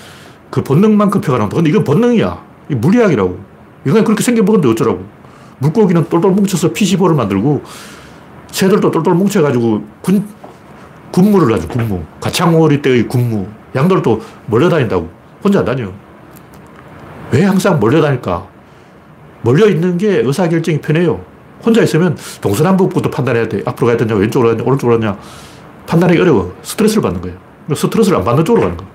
그 0.49 0.63
본능만큼 0.63 1.21
표가 1.21 1.37
나온다. 1.37 1.55
근데 1.55 1.69
이건 1.69 1.83
본능이야. 1.83 2.43
이 2.71 2.75
물리학이라고. 2.75 3.39
이건 3.85 4.03
그렇게 4.03 4.23
생겨먹었는데 4.23 4.69
어쩌라고. 4.69 5.03
물고기는 5.59 6.05
똘똘 6.09 6.31
뭉쳐서 6.31 6.71
P15를 6.71 7.15
만들고 7.15 7.61
새들도 8.51 8.91
똘똘 8.91 9.13
뭉쳐가지고 9.13 9.83
군, 10.01 10.25
군무를 11.11 11.53
하죠, 11.55 11.67
군무. 11.67 12.03
가창오리 12.21 12.81
때의 12.81 13.07
군무. 13.07 13.47
양들도 13.75 14.21
몰려다닌다고. 14.47 15.09
혼자 15.43 15.59
안 15.59 15.65
다녀. 15.65 15.91
왜 17.31 17.43
항상 17.43 17.79
몰려다닐까? 17.79 18.47
몰려있는 19.41 19.97
게 19.97 20.17
의사결정이 20.17 20.81
편해요. 20.81 21.21
혼자 21.63 21.81
있으면 21.83 22.17
동서남북부터 22.41 23.09
판단해야 23.09 23.47
돼. 23.49 23.61
앞으로 23.65 23.87
가야 23.87 23.97
되냐, 23.97 24.15
왼쪽으로 24.15 24.49
가냐, 24.49 24.63
오른쪽으로 24.63 24.99
가냐. 24.99 25.17
판단하기 25.87 26.19
어려워. 26.21 26.55
스트레스를 26.61 27.01
받는 27.01 27.21
거예요. 27.21 27.37
스트레스를 27.75 28.17
안 28.17 28.23
받는 28.23 28.45
쪽으로 28.45 28.63
가는 28.63 28.77
거예요. 28.77 28.91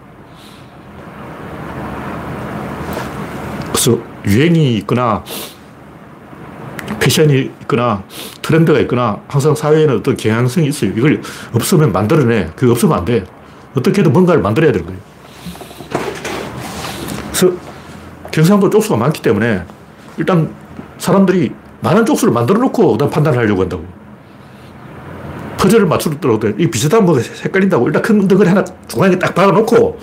그래서 3.73 3.99
유행이 4.27 4.77
있거나 4.79 5.23
패션이 7.01 7.51
있거나 7.63 8.03
트렌드가 8.41 8.79
있거나 8.81 9.21
항상 9.29 9.55
사회에는 9.55 9.99
어떤 9.99 10.17
경향성이 10.17 10.69
있어요. 10.69 10.93
이걸 10.97 11.21
없으면 11.53 11.93
만들어내. 11.93 12.51
그거 12.57 12.73
없으면 12.73 12.99
안 12.99 13.05
돼. 13.05 13.25
어떻게든 13.77 14.13
뭔가를 14.13 14.41
만들어야 14.41 14.73
되는 14.73 14.87
거예요. 14.87 15.01
그래서 17.29 17.53
경상도 18.31 18.71
쪽수가 18.71 18.97
많기 18.97 19.21
때문에 19.21 19.65
일단 20.17 20.55
사람들이 20.99 21.53
많은 21.85 22.07
쪽수를 22.07 22.33
만들어 22.33 22.59
놓고 22.61 22.93
그다음 22.93 23.11
판단을 23.11 23.39
하려고 23.39 23.63
한다고. 23.63 23.85
퍼즐을 25.59 25.87
맞추더라도 25.87 26.49
이 26.59 26.69
비슷한 26.71 27.05
뭐 27.05 27.19
헷갈린다고 27.19 27.87
일단 27.87 28.03
큰 28.03 28.27
덩어리 28.27 28.49
하나 28.49 28.65
중앙에 28.89 29.19
딱 29.19 29.35
박아놓고 29.35 29.99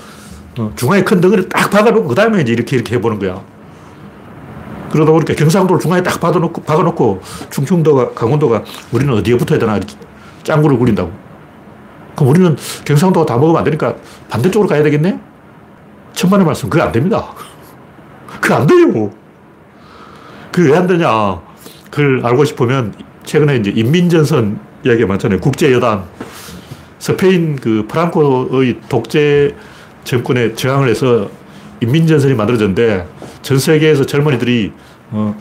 어, 0.60 0.72
중앙에 0.76 1.04
큰 1.04 1.20
덩어리 1.20 1.50
딱 1.50 1.70
박아놓고 1.70 2.08
그 2.08 2.16
다음에 2.16 2.42
이제 2.42 2.54
이렇게 2.54 2.78
이렇게 2.78 2.96
해보는 2.96 3.20
거야. 3.20 3.42
그러다 4.92 5.12
보니까 5.12 5.34
경상도를 5.34 5.80
중앙에 5.82 6.04
딱 6.04 6.20
박아놓고, 6.20 6.64
박아놓고 6.64 7.22
충청도가, 7.50 8.12
강원도가 8.12 8.64
우리는 8.92 9.14
어디에 9.14 9.38
붙어야 9.38 9.58
되나 9.58 9.80
짱구를 10.44 10.78
굴린다고. 10.78 11.12
그럼 12.16 12.30
우리는 12.30 12.58
경상도가 12.84 13.26
다 13.26 13.38
먹으면 13.38 13.58
안 13.60 13.64
되니까 13.64 13.96
반대쪽으로 14.30 14.68
가야 14.68 14.84
되겠네? 14.84 15.18
천만의 16.14 16.46
말씀, 16.46 16.70
그게 16.70 16.84
안 16.84 16.92
됩니다. 16.92 17.26
그게 18.42 18.54
안 18.54 18.68
돼요. 18.68 19.10
그게 20.52 20.72
왜 20.72 20.78
안 20.78 20.86
되냐. 20.88 21.40
그걸 21.92 22.26
알고 22.26 22.46
싶으면 22.46 22.94
최근에 23.24 23.58
이제 23.58 23.72
인민전선 23.76 24.60
이야기가 24.84 25.08
많잖아요. 25.08 25.40
국제여단. 25.40 26.06
스페인 26.98 27.56
그 27.56 27.86
프랑코의 27.88 28.80
독재 28.88 29.56
정권에 30.04 30.54
저항을 30.54 30.90
해서 30.90 31.30
인민전선이 31.82 32.34
만들어졌는데 32.36 33.08
전 33.42 33.60
세계에서 33.60 34.06
젊은이들이 34.06 34.72
어, 35.12 35.36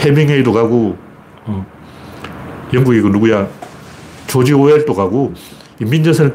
해밍웨이도 0.00 0.52
가고 0.52 0.96
어, 1.44 1.66
영국이 2.72 3.00
그 3.00 3.08
누구야 3.08 3.48
조지 4.26 4.52
오웰도 4.52 4.94
가고 4.94 5.34
인민전선 5.80 6.34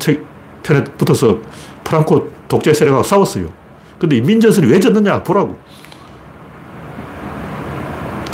편에 0.64 0.84
붙어서 0.84 1.40
프랑코 1.84 2.32
독재 2.48 2.74
세력하고 2.74 3.04
싸웠어요. 3.04 3.52
근데 4.00 4.18
인민전선이 4.18 4.68
왜 4.68 4.80
졌느냐 4.80 5.24
보라고. 5.24 5.58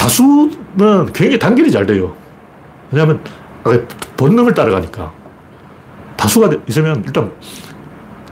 다수는 0.03 1.13
굉장히 1.13 1.39
단결이 1.39 1.71
잘 1.71 1.85
돼요. 1.85 2.13
왜냐하면 2.91 3.23
본능을 4.17 4.53
따라가니까. 4.53 5.11
다수가 6.17 6.49
있으면 6.67 7.03
일단 7.05 7.31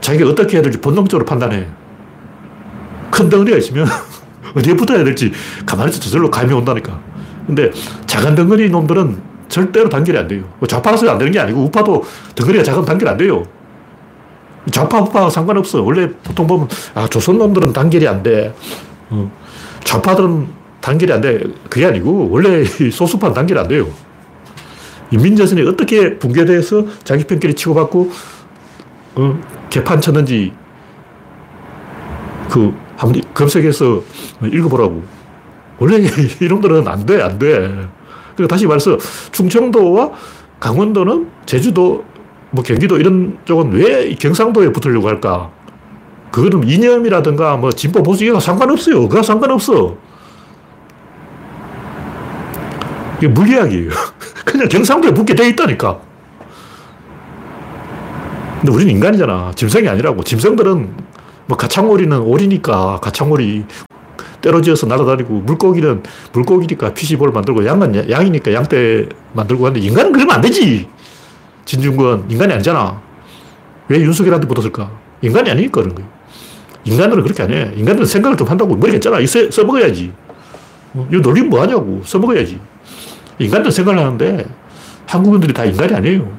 자기가 0.00 0.28
어떻게 0.28 0.56
해야 0.56 0.62
될지 0.62 0.78
본능적으로 0.78 1.24
판단해. 1.24 1.66
큰 3.10 3.28
덩어리가 3.30 3.56
있으면 3.56 3.86
어디에 4.54 4.74
붙어야 4.74 5.02
될지 5.02 5.32
가만히 5.64 5.90
있어 5.90 6.00
저절로 6.00 6.30
감이 6.30 6.52
온다니까. 6.52 7.00
근데 7.46 7.70
작은 8.06 8.34
덩어리 8.34 8.68
놈들은 8.68 9.22
절대로 9.48 9.88
단결이 9.88 10.18
안 10.18 10.28
돼요. 10.28 10.44
뭐 10.58 10.68
좌파라서 10.68 11.10
안 11.10 11.16
되는 11.16 11.32
게 11.32 11.40
아니고 11.40 11.62
우파도 11.62 12.04
덩어리가 12.34 12.64
작은 12.64 12.84
단결 12.84 13.08
안 13.08 13.16
돼요. 13.16 13.44
좌파, 14.70 15.00
우파 15.00 15.28
상관없어. 15.28 15.82
원래 15.82 16.08
보통 16.22 16.46
보면, 16.46 16.68
아, 16.94 17.08
조선 17.08 17.36
놈들은 17.38 17.72
단결이 17.72 18.06
안 18.06 18.22
돼. 18.22 18.54
어. 19.10 19.28
좌파들은 19.82 20.61
단결이 20.82 21.12
안 21.12 21.20
돼. 21.22 21.42
그게 21.70 21.86
아니고, 21.86 22.28
원래 22.30 22.62
소수파는 22.92 23.34
단결이 23.34 23.58
안 23.58 23.68
돼요. 23.68 23.88
인민전선이 25.10 25.62
어떻게 25.62 26.18
붕괴돼서 26.18 26.84
자기 27.04 27.24
편끼리 27.24 27.54
치고받고, 27.54 28.10
어, 29.14 29.40
개판 29.70 30.00
쳤는지, 30.02 30.52
그, 32.50 32.74
한번 32.96 33.22
검색해서 33.32 34.02
읽어보라고. 34.44 35.02
원래 35.78 36.06
이놈들은 36.40 36.86
안 36.86 37.06
돼, 37.06 37.22
안 37.22 37.38
돼. 37.38 37.88
그리고 38.36 38.48
다시 38.48 38.66
말해서 38.66 38.98
충청도와 39.30 40.12
강원도는 40.60 41.28
제주도, 41.46 42.04
뭐 42.50 42.62
경기도 42.62 42.98
이런 42.98 43.38
쪽은 43.44 43.72
왜 43.72 44.14
경상도에 44.14 44.72
붙으려고 44.72 45.08
할까? 45.08 45.50
그거는 46.30 46.66
이념이라든가 46.66 47.56
뭐 47.56 47.70
진보 47.70 48.02
보수 48.02 48.24
이거 48.24 48.40
상관없어요. 48.40 49.08
그거 49.08 49.22
상관없어. 49.22 49.96
이게 53.22 53.28
물리학이에요. 53.28 53.90
그냥 54.44 54.68
경상도에 54.68 55.14
붙게 55.14 55.36
돼 55.36 55.48
있다니까. 55.50 56.00
근데 58.58 58.72
우리는 58.72 58.92
인간이잖아. 58.92 59.52
짐승이 59.54 59.88
아니라고. 59.88 60.24
짐승들은 60.24 60.92
뭐 61.46 61.56
가창오리는 61.56 62.18
오리니까 62.18 62.98
가창오리 63.00 63.64
때로 64.40 64.60
지어서 64.60 64.86
날아다니고 64.86 65.34
물고기는 65.34 66.02
물고기니까 66.32 66.94
피시볼 66.94 67.30
만들고 67.30 67.64
양은 67.64 68.10
양이니까 68.10 68.52
양떼 68.52 69.08
만들고 69.34 69.66
하는데 69.66 69.86
인간은 69.86 70.10
그러면 70.10 70.34
안 70.34 70.40
되지. 70.40 70.88
진중권 71.64 72.26
인간이 72.28 72.52
아니잖아. 72.54 73.00
왜 73.86 74.00
윤석열한테 74.00 74.48
붙었을까? 74.48 74.90
인간이 75.22 75.48
아니니까 75.48 75.80
그런 75.80 75.94
거예요. 75.94 76.10
인간들은 76.84 77.22
그렇게 77.22 77.44
안 77.44 77.52
해. 77.52 77.70
인간들은 77.76 78.04
생각을 78.04 78.36
좀 78.36 78.48
한다고. 78.48 78.74
머리가 78.74 78.96
있잖아. 78.96 79.20
이 79.20 79.28
써, 79.28 79.48
써먹어야지. 79.48 80.12
어, 80.94 81.06
이거 81.12 81.20
놀리면 81.20 81.50
뭐 81.50 81.62
하냐고. 81.62 82.02
써먹어야지. 82.04 82.71
인간들은 83.44 83.70
생각을 83.70 83.98
하는데 84.00 84.46
한국인들이 85.06 85.52
다 85.52 85.64
인간이 85.64 85.94
아니에요. 85.94 86.32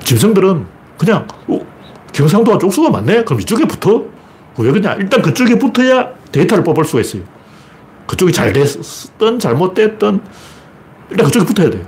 짐승들은 0.00 0.66
그냥 0.98 1.26
어, 1.48 1.60
경상도가 2.12 2.58
쪽수가 2.58 2.90
많네? 2.90 3.24
그럼 3.24 3.40
이쪽에 3.40 3.66
붙어? 3.66 4.04
왜 4.58 4.70
그러냐? 4.70 4.94
일단 4.94 5.20
그쪽에 5.20 5.58
붙어야 5.58 6.10
데이터를 6.32 6.64
뽑을 6.64 6.84
수가 6.84 7.00
있어요. 7.00 7.22
그쪽이 8.06 8.32
잘 8.32 8.52
됐든 8.52 9.38
잘못됐든 9.38 10.20
일단 11.10 11.26
그쪽에 11.26 11.44
붙어야 11.44 11.70
돼요. 11.70 11.84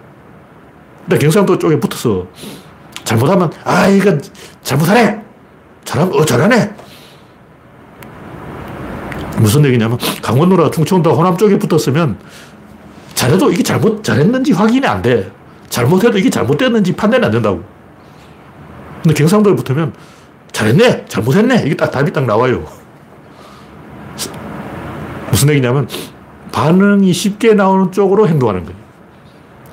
일단 1.04 1.18
경상도 1.18 1.58
쪽에 1.58 1.78
붙어서 1.80 2.26
잘못하면 3.04 3.50
아 3.64 3.86
이건 3.88 4.20
잘못하네. 4.62 5.22
잘하면 5.84 6.14
어 6.14 6.24
잘하네. 6.24 6.74
무슨 9.38 9.64
얘기냐면 9.64 9.96
강원도나 10.20 10.70
충청도 10.70 11.12
호남 11.14 11.36
쪽에 11.36 11.58
붙었으면 11.58 12.18
잘해도 13.18 13.50
이게 13.50 13.64
잘못 13.64 14.04
잘했는지 14.04 14.52
확인이 14.52 14.86
안 14.86 15.02
돼. 15.02 15.28
잘못해도 15.70 16.16
이게 16.18 16.30
잘못됐는지 16.30 16.94
판단이 16.94 17.24
안 17.24 17.32
된다고. 17.32 17.64
근데 19.02 19.12
경상도에 19.12 19.56
붙으면 19.56 19.92
잘했네, 20.52 21.06
잘못했네. 21.06 21.64
이게 21.66 21.74
딱 21.74 21.90
답이 21.90 22.12
딱 22.12 22.26
나와요. 22.26 22.64
무슨 25.32 25.48
얘기냐면 25.48 25.88
반응이 26.52 27.12
쉽게 27.12 27.54
나오는 27.54 27.90
쪽으로 27.90 28.28
행동하는 28.28 28.64
거예요. 28.64 28.78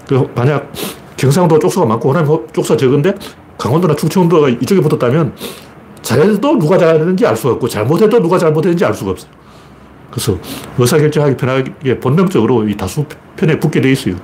그 0.08 0.32
만약 0.34 0.72
경상도 1.16 1.60
쪽수가 1.60 1.86
많고 1.86 2.10
호남 2.10 2.26
쪽수가 2.52 2.78
적은데 2.78 3.14
강원도나 3.60 3.96
충청도가 3.96 4.50
이쪽에 4.50 4.82
붙었다면 4.82 5.36
잘해도 6.02 6.58
누가 6.58 6.80
잘했는지 6.80 7.28
알 7.28 7.38
수가 7.38 7.54
없고 7.54 7.68
잘못해도 7.68 8.20
누가 8.20 8.40
잘못했는지 8.40 8.84
알 8.84 8.94
수가 8.96 9.12
없어요. 9.12 9.45
그래서 10.16 10.40
의사결정하기 10.78 11.36
편하게 11.36 12.00
본능적으로 12.00 12.70
이 12.70 12.78
다수 12.78 13.06
편에 13.36 13.60
붙게 13.60 13.82
돼 13.82 13.92
있어요. 13.92 14.16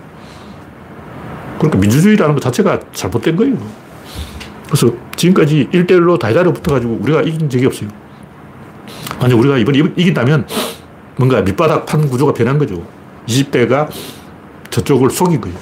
그러니까 1.58 1.80
민주주의라는 1.80 2.34
것 2.34 2.42
자체가 2.42 2.80
잘못된 2.94 3.36
거예요. 3.36 3.58
그래서 4.68 4.90
지금까지 5.18 5.68
1대1로 5.74 6.18
다이다로 6.18 6.54
붙어가지고 6.54 7.00
우리가 7.02 7.24
이긴 7.24 7.50
적이 7.50 7.66
없어요. 7.66 7.90
만약 9.20 9.38
우리가 9.38 9.58
이번에 9.58 9.80
이긴다면 9.98 10.48
뭔가 11.18 11.42
밑바닥 11.42 11.86
판 11.86 12.10
구조가 12.10 12.34
변한 12.34 12.58
거죠. 12.58 12.82
20대가 13.28 13.90
저쪽을 14.70 15.10
속인 15.10 15.42
거예요. 15.42 15.58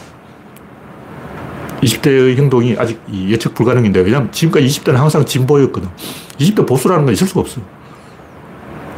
20대의 1.82 2.38
행동이 2.38 2.76
아직 2.78 3.02
예측 3.12 3.56
불가능인데, 3.56 4.02
왜냐면 4.02 4.32
지금까지 4.32 4.68
20대는 4.68 4.94
항상 4.94 5.26
진보였거든. 5.26 5.89
20대 6.38 6.68
보수라는 6.68 7.06
건 7.06 7.13
있을 7.13 7.26
수가 7.26 7.42
없어. 7.42 7.62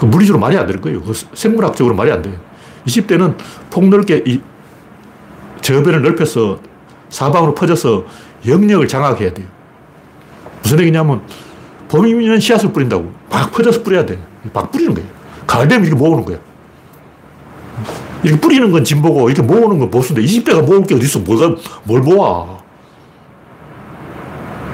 그 0.01 0.07
물리적으로 0.07 0.41
말이 0.41 0.57
안 0.57 0.65
되는 0.65 0.81
거예요. 0.81 0.99
그 1.03 1.13
생물학적으로 1.13 1.93
말이 1.93 2.11
안 2.11 2.23
돼요. 2.23 2.33
20대는 2.87 3.35
폭넓게 3.69 4.23
이 4.25 4.41
저변을 5.61 6.01
넓혀서 6.01 6.59
사방으로 7.09 7.53
퍼져서 7.53 8.05
영역을 8.47 8.87
장악해야 8.87 9.31
돼요. 9.31 9.45
무슨 10.63 10.79
얘기냐면 10.79 11.21
봄이면 11.87 12.39
씨앗을 12.39 12.73
뿌린다고. 12.73 13.13
막 13.29 13.51
퍼져서 13.51 13.83
뿌려야 13.83 14.03
돼. 14.03 14.17
막 14.51 14.71
뿌리는 14.71 14.91
거예요. 14.91 15.07
가을 15.45 15.67
되면 15.67 15.85
이렇게 15.85 16.01
모으는 16.01 16.25
거야. 16.25 16.39
이렇게 18.23 18.41
뿌리는 18.41 18.71
건 18.71 18.83
진보고 18.83 19.29
이렇게 19.29 19.43
모으는 19.43 19.77
건 19.77 19.91
보수인데 19.91 20.23
20대가 20.23 20.65
모을 20.65 20.83
게 20.83 20.95
어딨어. 20.95 21.21
뭐가, 21.21 21.55
뭘 21.83 22.01
모아. 22.01 22.57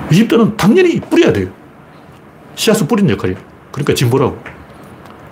20대는 0.10 0.56
당연히 0.56 1.02
뿌려야 1.02 1.34
돼요. 1.34 1.50
씨앗을 2.56 2.88
뿌리는 2.88 3.10
역할이에요. 3.10 3.38
그러니까 3.74 3.94
진보라고. 3.94 4.57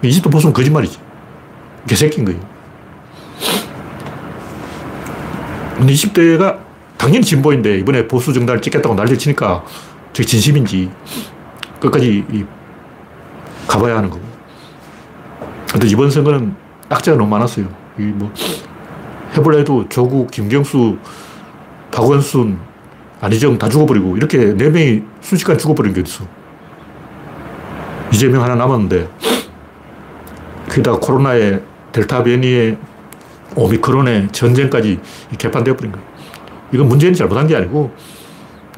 20대 0.03 0.31
보수는 0.31 0.53
거짓말이지. 0.53 0.99
개새끼인 1.87 2.25
거예요. 2.25 2.39
근데 5.77 5.93
20대가 5.93 6.59
당연히 6.97 7.23
진보인데 7.23 7.79
이번에 7.79 8.07
보수 8.07 8.33
정당을 8.33 8.61
찍겠다고 8.61 8.95
난리 8.95 9.17
치니까 9.17 9.63
저게 10.13 10.25
진심인지 10.25 10.89
끝까지 11.79 12.23
가봐야 13.67 13.97
하는 13.97 14.09
거고. 14.09 14.23
근데 15.71 15.87
이번 15.87 16.09
선거는 16.09 16.55
악재가 16.89 17.17
너무 17.17 17.29
많았어요. 17.29 17.67
이 17.99 18.03
뭐, 18.03 18.31
해볼래도 19.35 19.87
조국, 19.89 20.31
김경수, 20.31 20.97
박원순, 21.91 22.57
안희정 23.21 23.57
다 23.57 23.67
죽어버리고 23.67 24.15
이렇게 24.17 24.53
네 24.53 24.69
명이 24.69 25.03
순식간에 25.21 25.57
죽어버린 25.57 25.93
게 25.93 26.01
있어. 26.01 26.25
이재명 28.13 28.43
하나 28.43 28.55
남았는데 28.55 29.09
그기다가 30.75 30.99
코로나에 30.99 31.61
델타 31.93 32.23
변이에 32.23 32.77
오미크론에 33.55 34.27
전쟁까지 34.33 34.99
개판되어 35.37 35.77
버린 35.77 35.93
거예요. 35.93 36.05
이건 36.73 36.89
문재인이 36.89 37.15
잘못한 37.15 37.47
게 37.47 37.55
아니고 37.55 37.93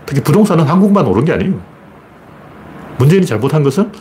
특히 0.06 0.22
부동산은 0.22 0.66
한국만 0.66 1.08
오른 1.08 1.26
게 1.26 1.34
아니에요. 1.34 1.60
문재인이 3.00 3.26
잘못한 3.26 3.64
것은 3.64 3.92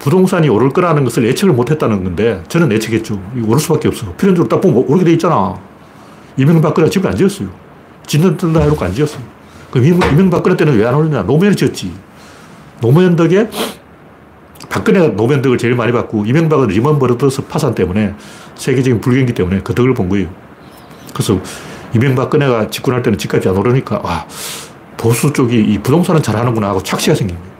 부동산이 0.00 0.48
오를 0.48 0.70
거라는 0.70 1.04
것을 1.04 1.24
예측을 1.24 1.54
못 1.54 1.70
했다는 1.70 2.02
건데 2.02 2.42
저는 2.48 2.72
예측했죠. 2.72 3.20
오를 3.46 3.60
수밖에 3.60 3.86
없어. 3.86 4.12
필연적으로 4.14 4.48
딱 4.48 4.60
보면 4.60 4.84
오르게 4.88 5.04
돼 5.04 5.12
있잖아. 5.12 5.56
이명박근혜가 6.36 6.90
집을 6.90 7.08
안 7.08 7.16
지었어요. 7.16 7.48
짓는 8.06 8.36
뜰다 8.36 8.60
해놓고 8.62 8.84
안 8.84 8.92
지었어요. 8.92 9.22
그럼 9.70 9.86
이명박근혜 9.86 10.56
때는 10.56 10.76
왜안 10.76 10.96
오르냐? 10.96 11.22
노무현이 11.22 11.54
지었지. 11.54 11.92
노무현 12.80 13.14
덕에 13.14 13.48
박근혜가 14.76 15.16
노무현 15.16 15.40
덕을 15.40 15.56
제일 15.56 15.74
많이 15.74 15.90
받고 15.90 16.26
이명박은 16.26 16.68
리먼 16.68 16.98
브라더스 16.98 17.46
파산 17.46 17.74
때문에 17.74 18.14
세계적인 18.56 19.00
불경기 19.00 19.32
때문에 19.32 19.60
그 19.60 19.74
덕을 19.74 19.94
본 19.94 20.10
거예요. 20.10 20.28
그래서 21.14 21.40
이명박근혜가 21.94 22.68
집권할 22.68 23.02
때는 23.02 23.18
집값이 23.18 23.48
안 23.48 23.56
오르니까 23.56 24.02
아 24.04 24.26
보수 24.98 25.32
쪽이 25.32 25.58
이 25.58 25.78
부동산은 25.78 26.22
잘하는구나 26.22 26.68
하고 26.68 26.82
착시가 26.82 27.14
생긴 27.14 27.38
거예요. 27.38 27.56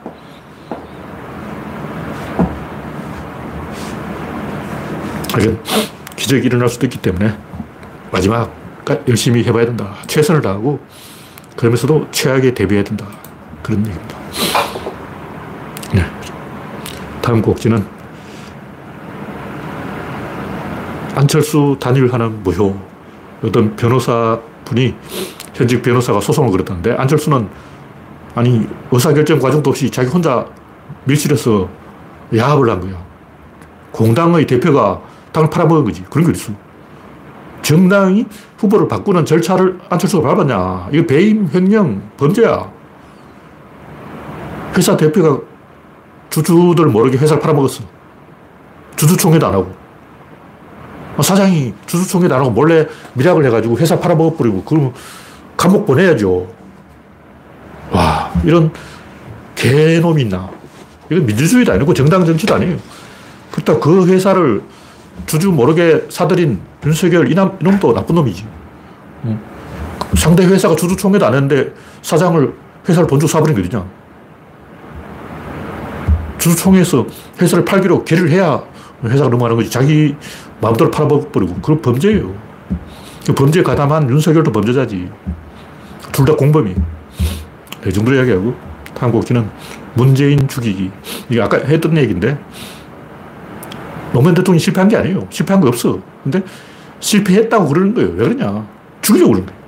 이건 5.41 5.63
기적이 6.17 6.47
일어날 6.47 6.69
수도 6.69 6.85
있기 6.85 6.99
때문에 6.99 7.35
마지막 8.11 8.55
열심히 9.09 9.43
해봐야 9.43 9.65
된다. 9.65 9.95
최선을 10.07 10.43
다하고 10.43 10.81
그러면서도 11.57 12.09
최악에 12.11 12.53
대비해야 12.53 12.85
된다. 12.85 13.07
그런 13.63 13.87
얘기입니다. 13.87 14.17
네. 15.95 16.16
다음 17.27 17.43
곡지는 17.43 17.85
안철수 21.17 21.77
단일하는 21.81 22.45
무효. 22.45 22.79
어떤 23.43 23.75
변호사 23.75 24.39
분이 24.65 24.95
현직 25.53 25.83
변호사가 25.83 26.21
소송을 26.21 26.53
걸었다는데 26.53 26.93
안철수는 26.93 27.49
아니 28.37 28.69
의사결정 28.93 29.41
과정도 29.41 29.71
없이 29.71 29.91
자기 29.91 30.09
혼자 30.09 30.47
밀실에서 31.03 31.69
야합을 32.37 32.71
한 32.71 32.81
거야. 32.81 33.05
공당의 33.91 34.47
대표가 34.47 35.01
당을 35.33 35.51
팔아먹은 35.51 35.83
거지. 35.83 36.05
그런 36.09 36.27
게 36.27 36.33
있어. 36.33 36.53
정당이 37.63 38.25
후보를 38.59 38.87
바꾸는 38.87 39.25
절차를 39.25 39.81
안철수가 39.89 40.29
밟았냐. 40.29 40.91
이거 40.93 41.07
배임, 41.07 41.51
횡령, 41.53 42.09
범죄야. 42.19 42.71
회사 44.77 44.97
대표가 44.97 45.56
주주들 46.31 46.87
모르게 46.87 47.17
회사를 47.19 47.41
팔아먹었어. 47.41 47.85
주주총회도 48.97 49.47
안 49.47 49.55
하고. 49.55 49.75
뭐 51.15 51.23
사장이 51.23 51.73
주주총회도 51.87 52.35
안 52.35 52.41
하고 52.41 52.51
몰래 52.51 52.87
미락을 53.15 53.45
해가지고 53.47 53.79
회사 53.79 53.99
팔아먹어버리고, 53.99 54.65
그러면 54.65 54.93
감옥 55.57 55.87
보내야죠. 55.87 56.47
와, 57.91 58.31
이런 58.45 58.71
개놈이 59.55 60.23
있나. 60.23 60.51
이건 61.11 61.25
민주주의도 61.27 61.73
아니고 61.73 61.95
정당 61.95 62.25
정치도 62.25 62.55
아니에요. 62.55 62.77
그렇다 63.53 63.79
그 63.79 64.07
회사를 64.07 64.63
주주 65.25 65.51
모르게 65.51 66.05
사들인 66.11 66.61
윤석열 66.85 67.31
이남, 67.31 67.57
이놈도 67.61 67.95
나쁜 67.95 68.15
놈이지. 68.17 68.47
상대 70.17 70.45
회사가 70.45 70.77
주주총회도 70.77 71.27
안 71.27 71.35
했는데 71.35 71.73
사장을 72.03 72.55
회사를 72.89 73.07
본주 73.07 73.27
사버린 73.27 73.57
게 73.57 73.63
어디냐. 73.63 73.85
주주총회에서 76.47 77.07
회사를 77.41 77.65
팔기로 77.65 78.05
결의를 78.05 78.31
해야 78.31 78.63
회사가 79.05 79.29
넘어가는 79.29 79.57
거지. 79.57 79.71
자기 79.71 80.15
마음대로 80.61 80.91
팔아버리고. 80.91 81.55
그건 81.57 81.83
범죄예요. 81.83 82.35
그 83.27 83.35
범죄에 83.35 83.63
가담한 83.63 84.09
윤석열도 84.09 84.53
범죄자지. 84.53 85.11
둘 86.13 86.25
다 86.25 86.35
공범이. 86.35 86.75
이 87.87 87.93
정도로 87.93 88.17
이야기하고, 88.17 88.55
곡지는 89.13 89.49
문재인 89.95 90.49
죽이기. 90.49 90.91
이게 91.29 91.43
아까 91.43 91.59
했던 91.59 91.97
얘기인데, 91.97 92.39
노무현 94.13 94.35
대통령이 94.35 94.61
실패한 94.61 94.89
게 94.89 94.97
아니에요. 94.97 95.27
실패한 95.29 95.61
거 95.61 95.69
없어. 95.69 96.01
근데 96.23 96.43
실패했다고 97.01 97.69
그러는 97.69 97.95
거예요. 97.95 98.11
왜 98.11 98.29
그러냐. 98.29 98.67
죽이려고 99.03 99.33
그러는 99.33 99.47
거예요. 99.47 99.63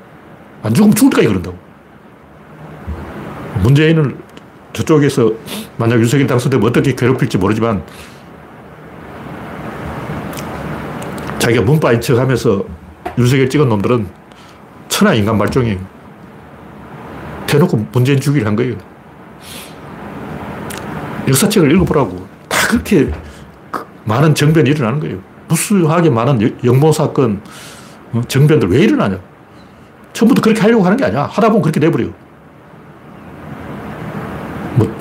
안 0.63 0.75
죽으면 0.75 0.95
죽을 0.95 1.11
때까지 1.11 1.29
그런다고. 1.29 1.59
문재인을 3.63 4.17
저쪽에서 4.73 5.33
만약 5.77 5.99
윤석열 5.99 6.27
당선되면 6.27 6.69
어떻게 6.69 6.95
괴롭힐지 6.95 7.39
모르지만 7.39 7.83
자기가 11.39 11.63
문바인 11.63 12.01
척 12.01 12.19
하면서 12.19 12.65
윤석열 13.17 13.49
찍은 13.49 13.69
놈들은 13.69 14.07
천하 14.89 15.15
인간 15.15 15.39
말종이에요. 15.39 15.79
대놓고 17.47 17.89
문재인 17.93 18.21
죽이를 18.21 18.47
한 18.47 18.55
거예요. 18.57 18.77
역사책을 21.29 21.73
읽어보라고. 21.73 22.27
다 22.49 22.69
그렇게 22.69 23.11
많은 24.05 24.35
정변이 24.35 24.71
일어나는 24.71 25.01
거예요. 25.01 25.19
무수하게 25.49 26.11
많은 26.11 26.59
영모 26.65 26.93
사건, 26.93 27.41
어, 28.13 28.23
정변들 28.27 28.71
왜 28.71 28.81
일어나냐. 28.81 29.19
처음부터 30.13 30.43
그렇게 30.43 30.61
하려고 30.61 30.85
하는 30.85 30.97
게 30.97 31.05
아니야. 31.05 31.25
하다 31.25 31.49
보면 31.49 31.63
그렇게 31.63 31.81
돼버려요. 31.81 32.13
뭐, 34.75 34.95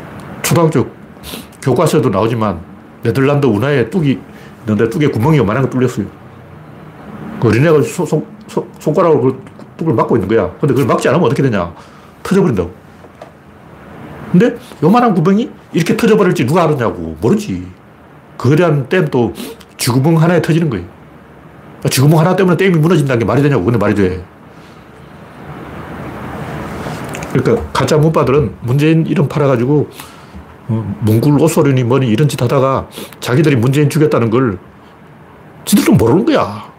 초등학교 0.58 0.90
교과서에도 1.62 2.10
나오지만, 2.10 2.60
네덜란드 3.04 3.46
운하에 3.46 3.92
뚝이 3.92 4.18
있는데 4.62 4.90
뚝에 4.90 5.08
구멍이 5.08 5.38
요만한 5.38 5.62
거 5.62 5.70
뚫렸어요. 5.70 6.08
그 7.40 7.48
어린애가 7.48 7.84
소, 7.84 8.04
소, 8.04 8.26
소, 8.48 8.68
손가락으로 8.80 9.22
그 9.22 9.44
뚝을 9.78 9.94
막고 9.94 10.16
있는 10.16 10.28
거야. 10.28 10.50
근데 10.60 10.74
그걸 10.74 10.88
막지 10.88 11.08
않으면 11.08 11.28
어떻게 11.28 11.44
되냐. 11.44 11.72
터져버린다고. 12.24 12.72
근데 14.32 14.56
요만한 14.82 15.14
구멍이 15.14 15.48
이렇게 15.74 15.96
터져버릴지 15.96 16.48
누가 16.48 16.64
알았냐고. 16.64 17.16
모르지. 17.22 17.68
거대한 18.38 18.90
댐도 18.90 19.34
쥐구멍 19.78 20.20
하나에 20.20 20.42
터지는 20.42 20.72
거예요. 20.72 20.86
쥐구멍 21.90 22.20
하나 22.20 22.36
때문에 22.36 22.58
댐이 22.58 22.80
무너진다는 22.80 23.20
게 23.20 23.26
말이 23.26 23.44
되냐고. 23.44 23.64
근데 23.64 23.78
말이 23.78 23.94
돼. 23.94 24.26
그러니까 27.32 27.64
가짜 27.72 27.98
문바들은 27.98 28.56
문재인 28.62 29.06
이름 29.06 29.28
팔아가지고 29.28 29.90
어, 30.70 30.96
뭉굴 31.02 31.40
옷소리니 31.42 31.84
뭐니 31.84 32.08
이런 32.08 32.28
짓 32.28 32.42
하다가 32.42 32.90
자기들이 33.20 33.56
문재인 33.56 33.90
죽였다는 33.90 34.30
걸 34.30 34.58
지들도 35.66 35.94
모르는 35.94 36.26
거야. 36.26 36.72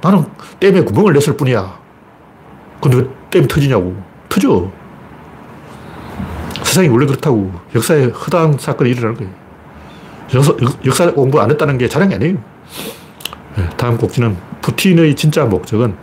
나는 0.00 0.24
댐에 0.60 0.82
구멍을 0.82 1.12
냈을 1.14 1.36
뿐이야. 1.36 1.78
근데 2.80 2.98
왜 2.98 3.08
댐이 3.30 3.48
터지냐고. 3.48 3.96
터져. 4.28 4.70
세상이 6.62 6.88
원래 6.88 7.06
그렇다고. 7.06 7.52
역사에 7.74 8.06
허다한 8.06 8.58
사건이 8.58 8.90
일어나는 8.90 9.16
거예요. 9.16 9.44
역사 10.84 11.10
공부 11.12 11.40
안 11.40 11.50
했다는 11.50 11.78
게 11.78 11.88
자랑이 11.88 12.14
아니에요. 12.14 12.36
네, 13.56 13.68
다음 13.76 13.96
곡지는 13.96 14.36
푸틴의 14.62 15.14
진짜 15.14 15.44
목적은 15.44 15.94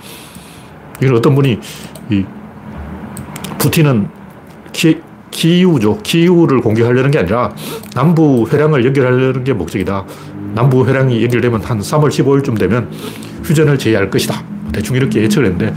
이건 1.02 1.18
어떤 1.18 1.36
분이 1.36 1.60
이 2.12 2.26
푸틴은 3.58 4.10
키, 4.72 5.02
키우죠. 5.32 6.00
키우를 6.04 6.62
공격하려는 6.62 7.10
게 7.10 7.20
아니라 7.20 7.54
남부 7.96 8.48
회랑을 8.52 8.86
연결하려는 8.86 9.44
게 9.44 9.54
목적이다. 9.54 10.06
남부 10.54 10.86
회랑이 10.86 11.24
연결되면 11.24 11.64
한 11.64 11.80
3월 11.80 12.10
15일쯤 12.10 12.60
되면 12.60 12.92
휴전을 13.44 13.78
제의할 13.78 14.10
것이다. 14.10 14.44
대충 14.72 14.96
이렇게 14.96 15.22
예측을 15.22 15.46
했는데 15.48 15.74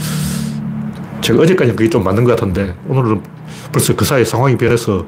제가 1.21 1.43
어제까지는 1.43 1.77
그게 1.77 1.89
좀 1.89 2.05
맞는 2.05 2.25
것 2.25 2.33
같은데 2.33 2.75
오늘은 2.87 3.23
벌써 3.73 3.97
그 3.97 4.05
사이 4.05 4.25
상황이 4.25 4.57
변해서 4.57 5.07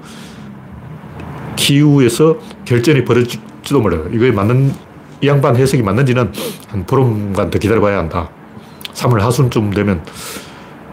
기후에서 1.56 2.38
결전이 2.64 3.04
벌어질지도 3.04 3.80
몰라요. 3.80 4.06
이거에 4.12 4.30
맞는, 4.30 4.72
이 5.20 5.28
양반 5.28 5.56
해석이 5.56 5.82
맞는지는 5.82 6.32
한 6.68 6.86
보름간 6.86 7.50
더 7.50 7.58
기다려봐야 7.58 7.98
한다. 7.98 8.28
3월 8.92 9.20
하순쯤 9.20 9.70
되면 9.70 10.02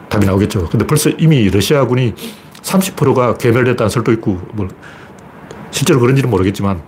답이 0.09 0.25
나오겠죠. 0.25 0.69
근데 0.69 0.85
벌써 0.85 1.09
이미 1.11 1.49
러시아군이 1.49 2.13
30%가 2.63 3.37
괴멸됐다는 3.37 3.89
설도 3.89 4.11
있고, 4.13 4.39
뭐, 4.53 4.67
실제로 5.71 5.99
그런지는 5.99 6.29
모르겠지만, 6.29 6.81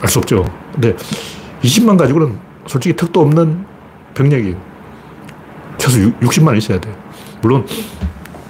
알 0.00 0.08
수 0.08 0.18
없죠. 0.18 0.44
근데 0.72 0.94
20만 1.62 1.96
가지고는 1.96 2.38
솔직히 2.66 2.96
턱도 2.96 3.20
없는 3.20 3.64
병력이에요. 4.14 4.56
최소 5.78 5.98
60만 5.98 6.56
있어야 6.58 6.80
돼요. 6.80 6.94
물론, 7.40 7.66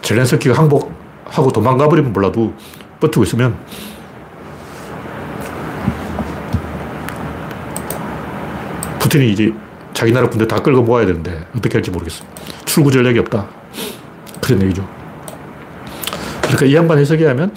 젤렌스키가 0.03 0.57
항복하고 0.57 1.53
도망가 1.53 1.89
버리면 1.89 2.13
몰라도 2.13 2.55
버티고 3.01 3.25
있으면 3.25 3.57
푸틴이 8.99 9.33
이제 9.33 9.53
자기 9.93 10.13
나라 10.13 10.29
군대 10.29 10.47
다 10.47 10.61
끌고 10.61 10.83
모아야 10.83 11.07
되는데 11.07 11.47
어떻게 11.57 11.75
할지 11.75 11.91
모르겠어. 11.91 12.25
출구 12.65 12.91
전략이 12.91 13.19
없다. 13.21 13.47
그런 14.41 14.63
얘기죠. 14.63 14.87
그러니까 16.55 16.67
이 16.67 16.75
양반 16.75 16.99
해석에 16.99 17.27
하면 17.27 17.53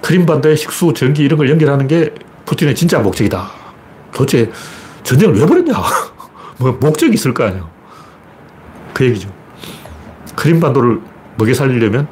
크림반도에 0.00 0.56
식수, 0.56 0.92
전기 0.92 1.22
이런 1.22 1.38
걸 1.38 1.48
연결하는 1.48 1.86
게 1.86 2.12
푸틴의 2.44 2.74
진짜 2.74 2.98
목적이다. 2.98 3.50
도대체 4.12 4.50
전쟁을 5.04 5.38
왜 5.38 5.46
벌였냐? 5.46 5.72
뭐 6.58 6.76
목적이 6.80 7.14
있을 7.14 7.32
거 7.32 7.44
아니야. 7.44 7.68
그 8.92 9.04
얘기죠. 9.04 9.32
크림반도를 10.34 11.00
먹여 11.36 11.54
살리려면 11.54 12.08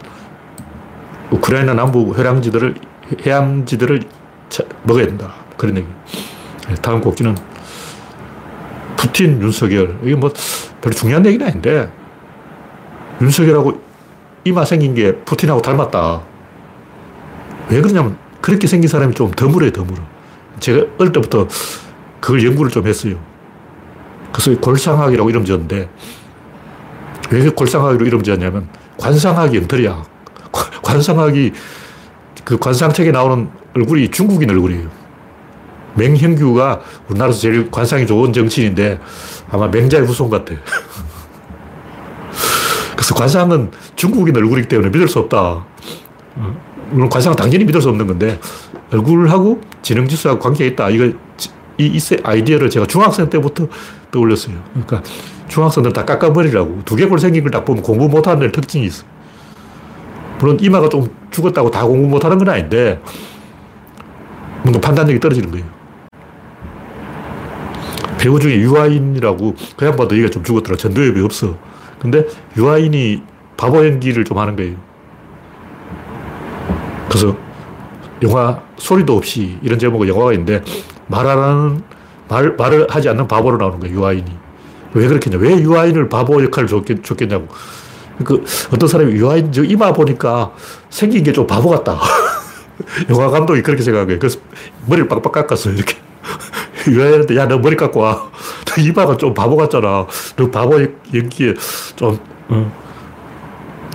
우크라이나 1.31 1.74
남부 1.74 2.14
해랑지들을, 2.16 2.74
해양지들을 3.26 4.03
먹어야 4.85 5.07
된다. 5.07 5.35
그런 5.57 5.76
얘기. 5.76 5.88
네, 6.68 6.74
다음 6.76 7.00
곡지는 7.00 7.37
푸틴, 8.96 9.42
윤석열. 9.42 9.98
이게 10.05 10.14
뭐 10.14 10.33
별로 10.81 10.94
중요한 10.94 11.26
얘기는 11.26 11.44
아닌데 11.44 11.90
윤석열하고 13.20 13.89
이마 14.44 14.64
생긴 14.64 14.94
게 14.94 15.14
푸틴하고 15.16 15.61
닮았다. 15.62 16.22
왜 17.70 17.81
그러냐면 17.81 18.16
그렇게 18.40 18.66
생긴 18.66 18.88
사람이 18.88 19.14
좀 19.14 19.31
드물어요, 19.31 19.70
드물어. 19.70 20.03
제가 20.59 20.87
어릴 20.98 21.12
때부터 21.12 21.46
그걸 22.20 22.44
연구를 22.44 22.70
좀 22.70 22.87
했어요. 22.87 23.16
그래서 24.33 24.59
골상학이라고 24.61 25.31
이름 25.31 25.44
지었는데 25.44 25.88
왜 27.31 27.48
골상학으로 27.50 28.07
이름 28.07 28.22
지었냐면 28.22 28.68
관상학이 28.98 29.59
엉터리야. 29.59 30.05
관상학이 30.83 31.53
그 32.44 32.59
관상책에 32.59 33.12
나오는 33.12 33.48
얼굴이 33.76 34.11
중국인 34.11 34.50
얼굴이에요. 34.50 34.88
맹형규가 35.94 36.81
우리나라에서 37.09 37.40
제일 37.40 37.70
관상이 37.70 38.07
좋은 38.07 38.33
정치인인데 38.33 38.98
아마 39.50 39.68
맹자의 39.68 40.05
후손 40.07 40.31
같아. 40.31 40.55
그래서 43.10 43.14
관상은 43.14 43.70
중국인 43.96 44.36
얼굴이기 44.36 44.68
때문에 44.68 44.90
믿을 44.90 45.08
수 45.08 45.18
없다. 45.18 45.64
물론 46.90 47.08
관상은 47.08 47.36
당연히 47.36 47.64
믿을 47.64 47.82
수 47.82 47.88
없는 47.88 48.06
건데 48.06 48.38
얼굴하고 48.92 49.60
지능지수하고 49.82 50.38
관계가 50.40 50.70
있다. 50.72 50.90
이거 50.90 51.06
이, 51.78 51.86
이 51.86 51.98
아이디어를 52.22 52.70
제가 52.70 52.86
중학생 52.86 53.28
때부터 53.28 53.66
떠올렸어요. 54.12 54.56
그러니까 54.72 55.02
중학생들 55.48 55.92
다 55.92 56.04
깎아버리라고. 56.04 56.82
두개골 56.84 57.18
생긴 57.18 57.42
걸 57.42 57.50
딱 57.50 57.64
보면 57.64 57.82
공부 57.82 58.08
못하는 58.08 58.46
애 58.46 58.52
특징이 58.52 58.86
있어. 58.86 59.04
물론 60.38 60.58
이마가 60.60 60.88
좀 60.88 61.08
죽었다고 61.32 61.70
다 61.72 61.84
공부 61.84 62.08
못하는 62.08 62.38
건 62.38 62.48
아닌데 62.48 63.00
뭔가 64.62 64.80
판단력이 64.80 65.18
떨어지는 65.18 65.50
거예요. 65.50 65.66
배우 68.18 68.38
중에 68.38 68.56
유아인이라고 68.58 69.54
그 69.76 69.86
양반도 69.86 70.14
얘기가 70.14 70.30
좀 70.30 70.44
죽었더라. 70.44 70.76
전도엽이 70.76 71.20
없어. 71.22 71.69
근데 72.00 72.26
유아인이 72.56 73.22
바보 73.56 73.84
연기를 73.86 74.24
좀 74.24 74.38
하는 74.38 74.56
거예요. 74.56 74.76
그래서 77.08 77.36
영화 78.22 78.60
소리도 78.76 79.16
없이 79.16 79.58
이런 79.62 79.78
제목의 79.78 80.08
영화가 80.08 80.32
있는데 80.32 80.62
말하는 81.08 81.82
말, 82.28 82.54
말을 82.56 82.86
하지 82.88 83.08
않는 83.08 83.28
바보로 83.28 83.56
나오는 83.58 83.80
거예요. 83.80 83.96
유아인이. 83.96 84.30
왜 84.94 85.06
그렇겠냐. 85.08 85.38
왜 85.38 85.60
유아인을 85.60 86.08
바보 86.08 86.42
역할을 86.42 86.68
줬겠, 86.68 87.04
줬겠냐고. 87.04 87.48
그 88.24 88.44
어떤 88.72 88.88
사람이 88.88 89.12
유아인 89.12 89.50
저 89.50 89.64
이마 89.64 89.92
보니까 89.92 90.52
생긴 90.90 91.24
게 91.24 91.32
좀 91.32 91.46
바보 91.46 91.70
같다. 91.70 91.98
영화 93.10 93.28
감독이 93.30 93.62
그렇게 93.62 93.82
생각해. 93.82 94.18
그래서 94.18 94.38
머리를 94.86 95.08
빡빡 95.08 95.32
깎았어. 95.32 95.70
이렇게. 95.70 95.96
유아인한테 96.88 97.36
야, 97.36 97.46
너 97.48 97.58
머리 97.58 97.76
깎고 97.76 98.00
와. 98.00 98.30
너 98.70 98.83
이마가 98.83 99.16
좀 99.16 99.35
바보 99.35 99.56
같잖아. 99.56 100.06
너 100.37 100.50
바보 100.50 100.80
연기에 101.12 101.54
좀, 101.96 102.18
어, 102.48 102.72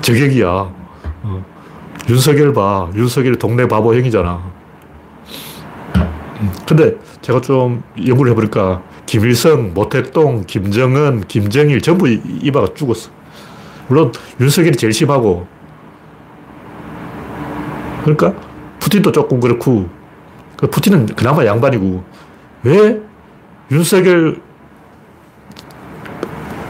저격이야. 0.02 0.48
어. 0.48 1.46
윤석열 2.10 2.54
봐. 2.54 2.90
윤석열 2.96 3.36
동네 3.38 3.68
바보 3.68 3.96
형이잖아. 3.96 4.42
음, 6.42 6.52
근데 6.68 6.96
제가 7.22 7.40
좀 7.42 7.84
연구를 8.06 8.32
해보니까 8.32 8.84
김일성, 9.06 9.74
모택동, 9.74 10.44
김정은, 10.46 11.22
김정일 11.28 11.82
전부 11.82 12.08
이마가 12.10 12.74
죽었어. 12.76 13.10
물론 13.88 14.12
윤석열이 14.40 14.78
제일 14.78 14.92
심하고 14.92 15.48
그러니까 18.02 18.34
푸틴도 18.80 19.12
조금 19.12 19.40
그렇고 19.40 19.88
그 20.58 20.68
푸틴은 20.68 21.08
그나마 21.08 21.46
양반이고 21.46 22.04
왜 22.64 23.00
윤석열 23.72 24.42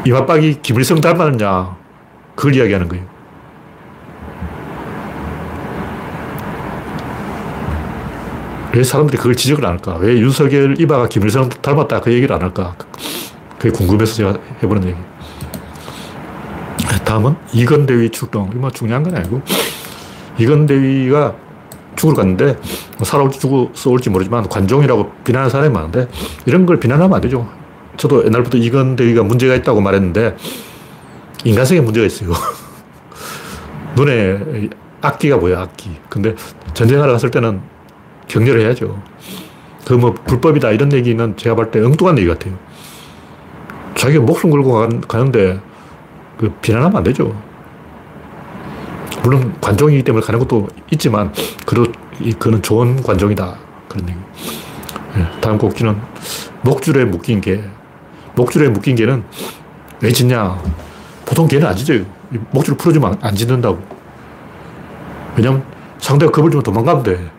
이마박이 0.05 0.61
김일성 0.61 1.01
닮았느냐 1.01 1.75
그걸 2.35 2.55
이야기하는 2.55 2.87
거예요. 2.87 3.05
왜 8.73 8.83
사람들이 8.83 9.17
그걸 9.17 9.35
지적을 9.35 9.65
안 9.65 9.73
할까? 9.73 9.95
왜 9.95 10.17
윤석열 10.19 10.79
이마가 10.79 11.07
김일성 11.07 11.49
닮았다 11.49 12.01
그 12.01 12.13
얘기를 12.13 12.35
안 12.35 12.41
할까? 12.41 12.75
그게 13.57 13.69
궁금해서 13.71 14.15
제가 14.15 14.37
해보는 14.61 14.89
얘기. 14.89 14.97
다음은 17.05 17.35
이건대위 17.53 18.09
출동. 18.09 18.51
이뭐 18.53 18.69
중요한 18.71 19.01
건 19.01 19.15
아니고 19.15 19.41
이건대위가 20.37 21.33
죽으러 21.95 22.17
갔는데 22.17 22.57
뭐 22.97 23.05
살아올지 23.05 23.39
죽어서 23.39 23.89
올지 23.89 24.09
모르지만 24.09 24.49
관종이라고 24.49 25.11
비난하는 25.23 25.49
사람이 25.49 25.73
많은데 25.73 26.07
이런 26.45 26.65
걸 26.65 26.79
비난하면 26.79 27.15
안 27.15 27.21
되죠. 27.21 27.49
저도 27.97 28.25
옛날부터 28.25 28.57
이건대위가 28.57 29.23
문제가 29.23 29.55
있다고 29.55 29.81
말했는데 29.81 30.35
인간성에 31.43 31.81
문제가 31.81 32.05
있어요. 32.05 32.31
눈에 33.95 34.69
악기가 35.01 35.37
뭐야, 35.37 35.61
악기. 35.61 35.91
근데 36.09 36.35
전쟁하러 36.73 37.11
갔을 37.13 37.31
때는 37.31 37.61
격려를 38.27 38.61
해야죠. 38.61 39.01
그 39.85 39.93
뭐 39.93 40.13
불법이다 40.13 40.71
이런 40.71 40.91
얘기는 40.93 41.37
제가 41.37 41.55
볼 41.55 41.69
때 41.71 41.79
엉뚱한 41.79 42.17
얘기 42.17 42.27
같아요. 42.27 42.57
자기가 43.95 44.23
목숨 44.23 44.49
걸고 44.49 44.89
가는데 45.07 45.59
그 46.37 46.51
비난하면 46.61 46.97
안 46.97 47.03
되죠. 47.03 47.39
물론 49.23 49.55
관종이기 49.61 50.03
때문에 50.03 50.25
가는 50.25 50.39
것도 50.39 50.67
있지만 50.91 51.31
그래도 51.65 51.91
그는 52.39 52.61
좋은 52.61 53.01
관종이다. 53.01 53.55
그런 53.87 54.09
얘기. 54.09 54.19
네, 55.15 55.25
다음 55.41 55.57
곡지는 55.57 55.95
목줄에 56.61 57.05
묶인 57.05 57.41
개. 57.41 57.63
목줄에 58.35 58.69
묶인 58.69 58.95
개는 58.95 59.23
왜 60.01 60.11
짖냐? 60.11 60.61
보통 61.25 61.47
개는 61.47 61.67
안 61.67 61.75
짖어요. 61.75 62.05
목줄을 62.51 62.77
풀어주면 62.77 63.19
안 63.21 63.35
짖는다고. 63.35 63.81
왜냐면 65.35 65.63
상대가 65.99 66.31
겁을 66.31 66.51
주면 66.51 66.63
도망가면 66.63 67.03
돼. 67.03 67.31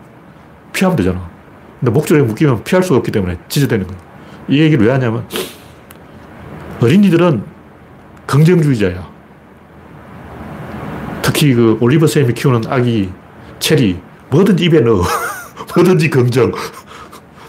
피하면 0.73 0.95
되잖아. 0.97 1.29
근데 1.79 1.91
목줄에 1.91 2.21
묶이면 2.21 2.63
피할 2.63 2.83
수가 2.83 2.97
없기 2.97 3.11
때문에 3.11 3.37
짖어대는 3.47 3.87
거야. 3.87 3.97
이 4.49 4.59
얘기를 4.59 4.85
왜 4.85 4.91
하냐면 4.91 5.25
어린이들은 6.81 7.43
긍정주의자야. 8.25 9.07
특히 11.21 11.53
그 11.53 11.77
올리버 11.79 12.07
쌤이 12.07 12.33
키우는 12.33 12.71
아기 12.71 13.11
체리 13.59 13.99
뭐든지 14.29 14.65
입에 14.65 14.81
넣어. 14.81 15.03
뭐든지 15.75 16.09
긍정. 16.09 16.51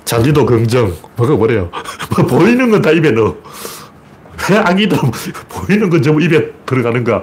잔디도 0.08 0.46
긍정. 0.46 0.94
먹어버려요. 1.16 1.70
뭐 2.16 2.26
보이는 2.26 2.70
건 2.70 2.80
다 2.80 2.90
입에 2.92 3.10
넣어. 3.10 3.36
왜 4.50 4.56
아기들은 4.56 5.02
보이는 5.50 5.90
건 5.90 6.00
전부 6.02 6.22
입에 6.22 6.50
들어가는가? 6.64 7.22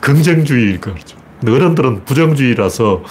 긍정주의니까 0.00 0.92
그렇죠. 0.92 1.16
근데 1.40 1.52
어른들은 1.54 2.04
부정주의라서 2.04 3.02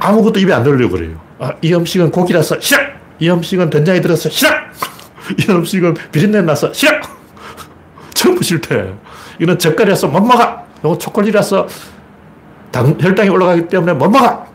아무것도 0.00 0.38
입에 0.40 0.52
안 0.52 0.64
넣으려고 0.64 0.96
그래요. 0.96 1.18
아, 1.38 1.52
이 1.62 1.72
음식은 1.72 2.10
고기라서 2.10 2.60
싫어! 2.60 2.82
이 3.20 3.30
음식은 3.30 3.70
된장이 3.70 4.02
들어서 4.02 4.28
싫어! 4.28 4.50
이 5.38 5.50
음식은 5.50 5.94
비린내 6.12 6.42
나서 6.42 6.70
싫어! 6.74 6.92
전부 8.12 8.42
싫대. 8.44 8.92
이거는 9.40 9.58
젓갈이라서 9.58 10.08
못 10.08 10.20
먹어! 10.20 10.58
이건 10.80 10.98
초콜릿이라서 10.98 11.66
당, 12.70 12.98
혈당이 13.00 13.30
올라가기 13.30 13.68
때문에 13.68 13.94
못 13.94 14.10
먹어! 14.10 14.46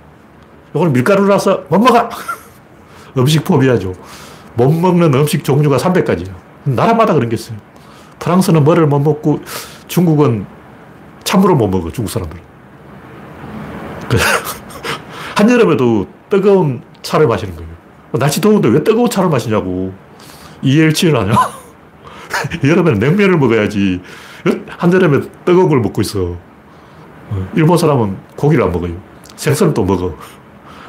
이건 0.75 0.93
밀가루라서 0.93 1.63
못 1.69 1.79
먹어! 1.79 2.09
음식 3.17 3.43
포비아죠. 3.43 3.93
못 4.55 4.71
먹는 4.71 5.13
음식 5.13 5.43
종류가 5.43 5.77
300가지야. 5.77 6.33
나라마다 6.63 7.13
그런 7.13 7.29
게 7.29 7.35
있어요. 7.35 7.57
프랑스는 8.19 8.63
뭐를 8.63 8.87
못 8.87 8.99
먹고 8.99 9.39
중국은 9.87 10.45
참으로 11.23 11.55
못 11.55 11.67
먹어, 11.67 11.91
중국 11.91 12.09
사람들은. 12.11 12.43
한여름에도 15.35 16.07
뜨거운 16.29 16.81
차를 17.01 17.27
마시는 17.27 17.55
거예요. 17.55 17.69
날씨 18.13 18.41
더운데 18.41 18.67
왜 18.69 18.83
뜨거운 18.83 19.09
차를 19.09 19.29
마시냐고. 19.29 19.93
이해일치를 20.61 21.17
하냐? 21.19 21.33
여름에는 22.63 22.99
냉면을 22.99 23.37
먹어야지. 23.37 24.01
한여름에 24.67 25.21
뜨거운 25.45 25.69
걸 25.69 25.79
먹고 25.79 26.01
있어. 26.01 26.35
일본 27.55 27.77
사람은 27.77 28.17
고기를 28.35 28.63
안 28.63 28.71
먹어요. 28.71 28.93
생선은 29.35 29.73
또 29.73 29.85
먹어. 29.85 30.15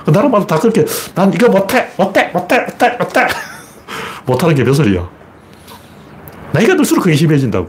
나라마다 0.07 0.47
다 0.47 0.59
그렇게, 0.59 0.85
난 1.15 1.33
이거 1.33 1.49
못해, 1.49 1.89
못해, 1.97 2.31
못해, 2.33 2.61
못해, 2.61 2.97
못해. 2.99 3.27
못하는 4.27 4.55
게 4.55 4.65
몇 4.65 4.73
소리야. 4.73 5.09
나이가 6.53 6.75
들수록 6.77 7.05
그게 7.05 7.15
심해진다고. 7.17 7.69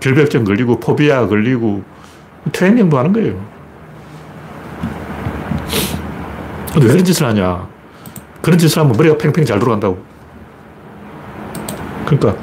결벽증 0.00 0.44
걸리고, 0.44 0.78
포비아 0.80 1.26
걸리고, 1.26 1.82
퇴행령도 2.52 2.98
하는 2.98 3.12
거예요. 3.12 3.44
왜 6.80 6.86
그런 6.86 7.04
짓을 7.04 7.26
하냐. 7.26 7.66
그런 8.40 8.58
짓을 8.58 8.80
하면 8.80 8.96
머리가 8.96 9.18
팽팽 9.18 9.44
잘 9.44 9.58
돌아간다고. 9.58 9.98
그러니까, 12.06 12.40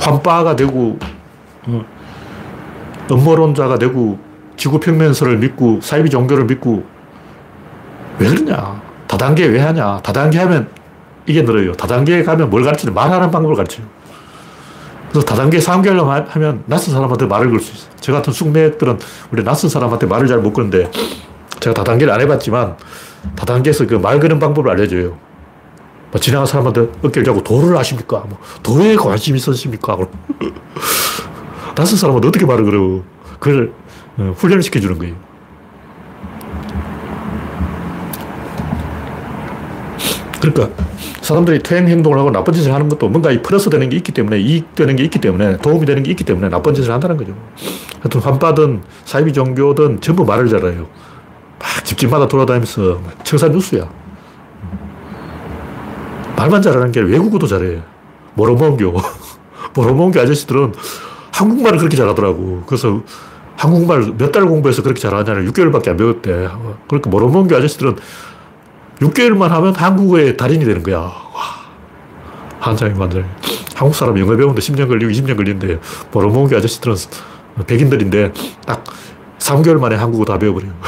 환빠가 0.00 0.56
되고, 0.56 0.98
어, 1.66 1.84
음모론자가 3.10 3.78
되고, 3.78 4.18
지구 4.56 4.80
평면설을 4.80 5.38
믿고, 5.38 5.80
사이비 5.80 6.10
종교를 6.10 6.44
믿고, 6.46 6.84
왜 8.18 8.28
그러냐. 8.28 8.80
다단계 9.06 9.46
왜 9.46 9.60
하냐. 9.60 10.00
다단계 10.02 10.38
하면 10.38 10.68
이게 11.26 11.42
늘어요. 11.42 11.72
다단계에 11.74 12.22
가면 12.22 12.50
뭘 12.50 12.62
가르치냐. 12.64 12.92
말하는 12.92 13.30
방법을 13.30 13.56
가르쳐요. 13.56 13.86
그래서 15.10 15.26
다단계 15.26 15.58
3개월 15.58 16.04
하면 16.28 16.62
낯선 16.66 16.94
사람한테 16.94 17.26
말을 17.26 17.50
걸 17.50 17.60
수 17.60 17.72
있어요. 17.74 17.90
저 18.00 18.12
같은 18.12 18.32
숙매들은 18.32 18.98
원래 19.32 19.42
낯선 19.44 19.70
사람한테 19.70 20.06
말을 20.06 20.26
잘 20.28 20.38
못 20.40 20.52
거는데 20.52 20.90
제가 21.60 21.72
다단계를 21.74 22.12
안 22.12 22.20
해봤지만 22.20 22.76
다단계에서 23.34 23.86
그 23.86 23.94
말 23.98 24.20
거는 24.20 24.38
방법을 24.38 24.70
알려줘요. 24.70 25.16
뭐 26.10 26.20
지나간 26.20 26.46
사람한테 26.46 26.80
어깨를 27.02 27.24
잡고 27.24 27.42
도를 27.42 27.76
아십니까? 27.76 28.24
뭐 28.28 28.38
도에 28.62 28.96
관심 28.96 29.36
있으십니까? 29.36 29.96
낯선 31.74 31.98
사람한테 31.98 32.28
어떻게 32.28 32.44
말을 32.46 32.64
걸어? 32.64 33.02
그걸 33.38 33.72
어, 34.18 34.34
훈련을 34.36 34.62
시켜주는 34.62 34.98
거예요. 34.98 35.14
그러니까 40.40 40.70
사람들이 41.20 41.60
퇴행 41.62 41.88
행동을 41.88 42.18
하고 42.18 42.30
나쁜 42.30 42.52
짓을 42.54 42.72
하는 42.72 42.88
것도 42.88 43.08
뭔가 43.08 43.30
플러스 43.42 43.68
되는 43.70 43.88
게 43.88 43.96
있기 43.96 44.12
때문에 44.12 44.38
이익 44.38 44.74
되는 44.74 44.94
게 44.96 45.04
있기 45.04 45.18
때문에 45.20 45.56
도움이 45.58 45.84
되는 45.84 46.02
게 46.02 46.10
있기 46.10 46.24
때문에 46.24 46.48
나쁜 46.48 46.74
짓을 46.74 46.92
한다는 46.92 47.16
거죠. 47.16 47.34
하여튼 48.00 48.20
환빠든 48.20 48.82
사이비 49.04 49.32
종교든 49.32 50.00
전부 50.00 50.24
말을 50.24 50.48
잘해요. 50.48 50.86
막 51.58 51.84
집집마다 51.84 52.28
돌아다니면서 52.28 53.00
청산 53.24 53.52
뉴스야. 53.52 53.88
말만 56.36 56.62
잘하는 56.62 56.92
게 56.92 57.00
외국어도 57.00 57.46
잘해. 57.48 57.80
모로몬교. 58.34 58.94
모로몬교 59.74 60.20
아저씨들은 60.20 60.72
한국말을 61.32 61.78
그렇게 61.78 61.96
잘하더라고. 61.96 62.62
그래서 62.66 63.02
한국말 63.56 64.14
몇 64.16 64.30
달 64.30 64.46
공부해서 64.46 64.82
그렇게 64.82 65.00
잘하냐면 65.00 65.50
6개월밖에 65.50 65.88
안 65.88 65.96
배웠대. 65.96 66.48
그러니까 66.86 67.10
모로몬교 67.10 67.56
아저씨들은 67.56 67.96
6개월만 69.00 69.48
하면 69.48 69.74
한국어의 69.74 70.36
달인이 70.36 70.64
되는 70.64 70.82
거야. 70.82 70.98
와. 70.98 71.58
한장이 72.60 72.94
만장. 72.94 73.24
한국 73.74 73.94
사람 73.94 74.18
영어 74.18 74.36
배우는데 74.36 74.60
10년 74.60 74.88
걸리고 74.88 75.12
20년 75.12 75.36
걸리는데 75.36 75.78
모로몬교 76.10 76.56
아저씨들은 76.56 76.96
백인들인데 77.66 78.32
딱 78.66 78.82
3개월 79.38 79.78
만에 79.78 79.94
한국어 79.96 80.24
다 80.24 80.36
배워버려요. 80.38 80.72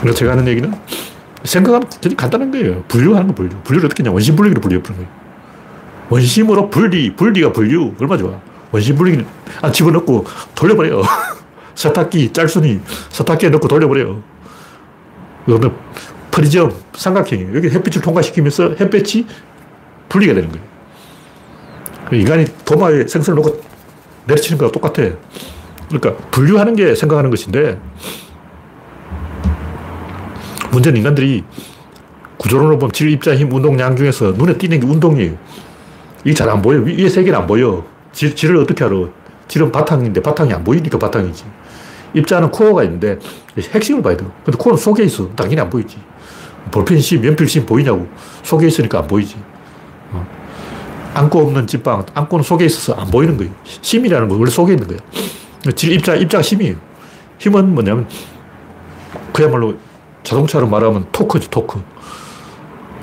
그래서 0.00 0.18
제가 0.18 0.32
하는 0.32 0.46
얘기는 0.46 0.72
생각하면 1.42 1.88
간단한 2.16 2.50
거예요. 2.52 2.84
분류하는 2.84 3.28
거 3.28 3.34
분류. 3.34 3.56
분류를 3.64 3.86
어떻게 3.86 4.02
하냐. 4.02 4.12
원심 4.12 4.36
분리기를 4.36 4.60
분류해버리는 4.60 5.04
거예요. 5.04 5.26
원심으로 6.08 6.70
분리, 6.70 7.14
분리가 7.16 7.52
분류. 7.52 7.92
얼마 8.00 8.16
좋아. 8.16 8.38
원심 8.70 8.94
분리기 8.96 9.24
안 9.62 9.72
집어넣고 9.72 10.26
돌려버려요. 10.54 11.02
세탁기, 11.76 12.32
짤순이, 12.32 12.80
세탁기에 13.10 13.50
넣고 13.50 13.68
돌려버려요. 13.68 14.22
이거는 15.46 15.72
프리즘, 16.32 16.72
삼각형이에요. 16.94 17.54
여기 17.54 17.68
햇빛을 17.68 18.02
통과시키면서 18.02 18.74
햇빛이 18.80 19.26
분리가 20.08 20.34
되는 20.34 20.50
거예요. 20.50 20.64
인간이 22.12 22.46
도마에 22.64 23.06
생선을 23.06 23.36
놓고 23.42 23.62
내리치는 24.26 24.58
거랑 24.58 24.72
똑같아. 24.72 25.10
그러니까 25.88 26.16
분류하는 26.30 26.74
게 26.74 26.94
생각하는 26.94 27.30
것인데 27.30 27.78
문제는 30.72 30.98
인간들이 30.98 31.44
구조론으로 32.38 32.78
보면 32.78 32.92
질, 32.92 33.10
입자, 33.10 33.34
힘, 33.34 33.52
운동, 33.52 33.78
양 33.78 33.96
중에서 33.96 34.32
눈에 34.32 34.56
띄는 34.58 34.80
게 34.80 34.86
운동이에요. 34.86 35.36
이게 36.24 36.34
잘 36.34 36.48
안 36.48 36.60
보여. 36.60 36.80
위에 36.80 37.08
세 37.08 37.22
개는 37.22 37.38
안 37.38 37.46
보여. 37.46 37.84
질, 38.12 38.34
질을 38.34 38.56
어떻게 38.56 38.84
알아? 38.84 38.94
질은 39.48 39.70
바탕인데 39.72 40.20
바탕이 40.22 40.52
안 40.52 40.64
보이니까 40.64 40.98
바탕이지. 40.98 41.44
입자는 42.14 42.50
코어가 42.50 42.84
있는데 42.84 43.18
핵심을 43.56 44.02
봐야 44.02 44.16
돼요. 44.16 44.30
근데 44.44 44.56
코어는 44.58 44.78
속에 44.78 45.04
있어. 45.04 45.28
당연히 45.34 45.60
안 45.60 45.70
보이지. 45.70 45.98
볼펜 46.70 47.00
심, 47.00 47.24
연필 47.24 47.48
심 47.48 47.64
보이냐고. 47.66 48.06
속에 48.42 48.66
있으니까 48.66 48.98
안 49.00 49.06
보이지. 49.06 49.36
어. 50.12 50.26
안고 51.14 51.40
없는 51.40 51.66
찐빵, 51.66 52.06
안고는 52.14 52.42
속에 52.42 52.64
있어서 52.66 53.00
안 53.00 53.10
보이는 53.10 53.36
거예요. 53.36 53.52
심이라는 53.64 54.28
건 54.28 54.38
원래 54.38 54.50
속에 54.50 54.72
있는 54.72 54.86
거예요. 54.86 55.00
질, 55.74 55.92
입자, 55.92 56.14
입자가 56.14 56.42
힘이에요. 56.42 56.76
힘은 57.38 57.74
뭐냐면 57.74 58.08
그야말로 59.32 59.74
자동차로 60.22 60.66
말하면 60.68 61.06
토크지, 61.12 61.48
토크. 61.50 61.80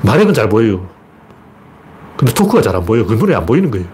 말에는 0.02 0.34
잘 0.34 0.50
보여요. 0.50 0.88
근데 2.18 2.34
토크가 2.34 2.62
잘 2.62 2.76
안 2.76 2.84
보여요. 2.86 3.06
그 3.06 3.14
눈에 3.14 3.34
안 3.34 3.46
보이는 3.46 3.72
거예요. 3.72 3.86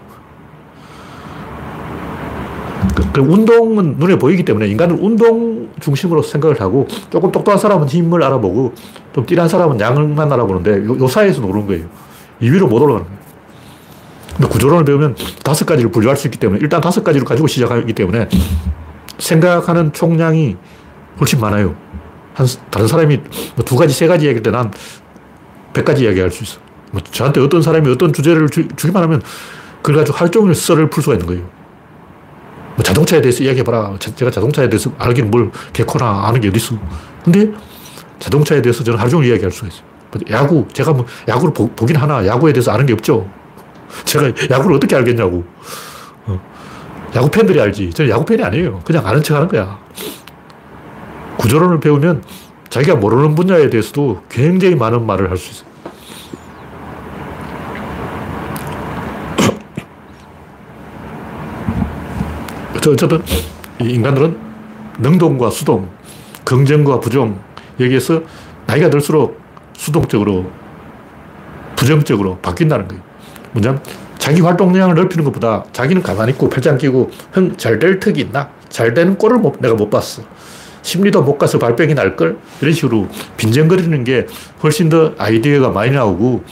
그, 3.00 3.12
그 3.14 3.22
운동은 3.22 3.96
눈에 3.98 4.18
보이기 4.18 4.44
때문에 4.44 4.68
인간은 4.68 5.00
운동 5.00 5.70
중심으로 5.80 6.22
생각을 6.22 6.60
하고 6.62 6.88
조금 7.10 7.32
똑똑한 7.32 7.58
사람은 7.58 7.88
힘을 7.88 8.24
알아보고 8.24 8.74
좀 9.14 9.26
띠란 9.26 9.48
사람은 9.48 9.80
양만 9.80 10.32
알아보는데 10.32 10.86
요, 10.86 11.00
요 11.00 11.08
사이에서 11.08 11.42
노는 11.42 11.68
거예요. 11.68 11.86
이 12.42 12.50
위로 12.50 12.68
못 12.68 12.82
올라가는 12.82 13.06
거예요. 13.06 13.20
근데 14.36 14.48
구조론을 14.48 14.86
배우면 14.86 15.16
다섯 15.44 15.66
가지를 15.66 15.92
분류할 15.92 16.16
수 16.18 16.28
있기 16.28 16.38
때문에 16.40 16.60
일단 16.62 16.82
다섯 16.82 17.04
가지를 17.04 17.26
가지고 17.26 17.48
시작하기 17.48 17.92
때문에 17.94 18.30
생각하는 19.18 19.92
총량이 19.92 20.56
훨씬 21.20 21.40
많아요. 21.40 21.76
한, 22.34 22.48
다른 22.70 22.88
사람이 22.88 23.18
뭐 23.18 23.66
두 23.66 23.76
가지, 23.76 23.94
세 23.94 24.08
가지 24.08 24.28
얘기할 24.28 24.44
때 24.44 24.52
난 24.52 24.72
백 25.74 25.86
가지 25.86 26.04
이야기할 26.04 26.32
수 26.32 26.44
있어. 26.44 26.60
뭐 26.92 27.02
저한테 27.12 27.42
어떤 27.42 27.62
사람이 27.62 27.90
어떤 27.92 28.12
주제를 28.12 28.50
주, 28.50 28.68
기만 28.70 29.04
하면 29.04 29.22
그걸 29.82 29.98
가지고 29.98 30.18
하루 30.18 30.32
종일 30.32 30.56
썰을 30.56 30.90
풀 30.90 31.04
수가 31.04 31.16
있는 31.16 31.28
거예요. 31.28 31.59
뭐 32.80 32.84
자동차에 32.86 33.20
대해서 33.20 33.44
이야기해봐라. 33.44 33.98
제가 34.00 34.32
자동차에 34.32 34.70
대해서 34.70 34.90
알기는 34.98 35.30
뭘 35.30 35.52
개코나 35.74 36.28
아는 36.28 36.40
게 36.40 36.48
어딨어. 36.48 36.80
근데 37.26 37.52
자동차에 38.20 38.62
대해서 38.62 38.86
저는 38.86 38.98
하루 38.98 39.10
종일 39.10 39.32
이야기할 39.32 39.52
수가 39.52 39.68
있어요. 39.68 39.82
뭐 40.12 40.22
야구, 40.32 40.66
제가 40.72 40.94
뭐 40.94 41.06
야구를 41.28 41.54
보, 41.54 41.68
긴 41.86 41.98
하나 41.98 42.26
야구에 42.26 42.54
대해서 42.54 42.72
아는 42.72 42.86
게 42.86 42.94
없죠. 42.94 43.30
제가 44.06 44.32
야구를 44.50 44.78
어떻게 44.78 44.96
알겠냐고. 44.96 45.44
어. 46.28 46.40
야구 47.18 47.30
팬들이 47.30 47.60
알지. 47.60 47.90
저는 47.90 48.10
야구 48.12 48.24
팬이 48.24 48.42
아니에요. 48.42 48.80
그냥 48.86 49.06
아는 49.06 49.22
척 49.22 49.36
하는 49.36 49.50
거야. 49.50 49.78
구조론을 51.38 51.82
배우면 51.82 52.24
자기가 52.70 52.96
모르는 52.96 53.36
분야에 53.36 53.70
대해서도 53.70 54.24
굉장히 54.30 54.76
많은 54.76 55.06
말을 55.06 55.30
할 55.30 55.38
수 55.38 55.52
있어요. 55.52 55.69
어쨌든 62.92 63.22
인간들은 63.80 64.38
능동과 65.00 65.50
수동, 65.50 65.90
긍정과 66.44 67.00
부정, 67.00 67.40
여기에서 67.80 68.22
나이가 68.66 68.90
들수록 68.90 69.40
수동적으로, 69.74 70.46
부정적으로 71.76 72.38
바뀐다는 72.38 72.88
거예요. 72.88 73.04
뭐냐면 73.52 73.82
자기 74.18 74.42
활동량을 74.42 74.96
넓히는 74.96 75.24
것보다 75.26 75.64
자기는 75.72 76.04
가만히 76.04 76.34
있고 76.34 76.50
팔짱 76.50 76.78
끼고 76.78 77.10
형잘될 77.34 78.00
턱이 78.00 78.20
있나? 78.20 78.50
잘 78.68 78.94
되는 78.94 79.18
꼴을 79.18 79.40
못, 79.40 79.60
내가 79.60 79.76
못 79.76 79.90
봤어. 79.90 80.22
심리도 80.82 81.24
못 81.24 81.38
가서 81.38 81.58
발병이 81.58 81.94
날걸? 81.94 82.38
이런 82.62 82.74
식으로 82.74 83.08
빈정거리는 83.38 84.04
게 84.04 84.28
훨씬 84.62 84.90
더 84.90 85.14
아이디어가 85.18 85.70
많이 85.70 85.92
나오고 85.92 86.44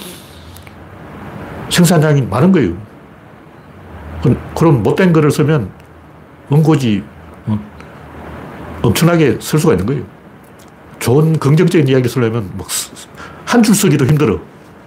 생산량이 1.70 2.22
많은 2.24 2.52
거예요. 2.52 2.76
그런 4.56 4.82
못된 4.84 5.14
글을 5.14 5.32
쓰면 5.32 5.77
원고지 6.50 7.04
어, 7.48 7.60
엄청나게 8.82 9.38
쓸 9.42 9.60
수가 9.60 9.74
있는 9.74 9.86
거예요. 9.86 10.04
좋은 11.00 11.38
긍정적인 11.40 11.88
이야기 11.88 12.08
쓰려면 12.10 12.52
한 13.46 13.64
줄 13.64 13.76
쓰기도 13.76 14.06
힘들어. 14.06 14.40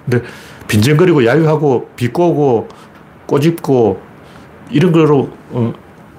근데 0.08 0.26
빈정거리고 0.68 1.24
야유하고 1.24 1.88
비꼬고 1.96 2.68
꼬집고 3.26 4.00
이런 4.70 4.92
거로 4.92 5.30
어, 5.50 5.72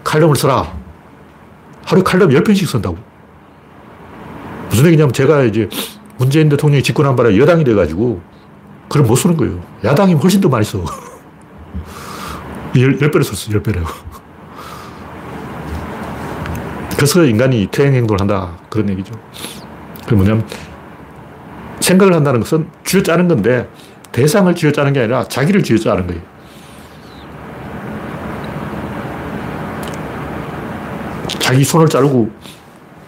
칼럼을 0.04 0.36
써라. 0.36 0.74
하루에 1.86 2.04
칼럼 2.04 2.30
10편씩 2.30 2.66
쓴다고. 2.68 2.98
무슨 4.70 4.86
얘기냐면 4.88 5.12
제가 5.14 5.44
이제 5.44 5.68
문재인 6.18 6.50
대통령이 6.50 6.84
집권한 6.84 7.16
바람에 7.16 7.38
여당이 7.38 7.64
돼가지고 7.64 8.22
그걸 8.88 9.08
못 9.08 9.16
쓰는 9.16 9.36
거예요. 9.38 9.62
야당이 9.84 10.14
훨씬 10.16 10.40
더 10.42 10.50
많이 10.50 10.64
써. 10.66 10.84
10, 12.74 13.00
10배를 13.00 13.24
썼어, 13.24 13.60
10배를. 13.60 13.84
그래서 17.02 17.24
인간이 17.24 17.68
퇴행 17.72 17.96
행동을 17.96 18.22
한다. 18.22 18.52
그런 18.70 18.88
얘기죠. 18.90 19.12
그 20.08 20.14
뭐냐면 20.14 20.46
생각을 21.80 22.14
한다는 22.14 22.42
것은 22.42 22.70
쥐어 22.86 23.02
짜는 23.02 23.28
건데 23.28 23.68
대상을 24.12 24.54
쥐어 24.54 24.72
짜는 24.72 24.94
게 24.94 25.00
아니라 25.00 25.24
자기를 25.24 25.64
쥐어 25.64 25.80
짜는 25.80 26.06
거예요. 26.06 26.22
자기 31.40 31.64
손을 31.64 31.88
자르고, 31.90 32.30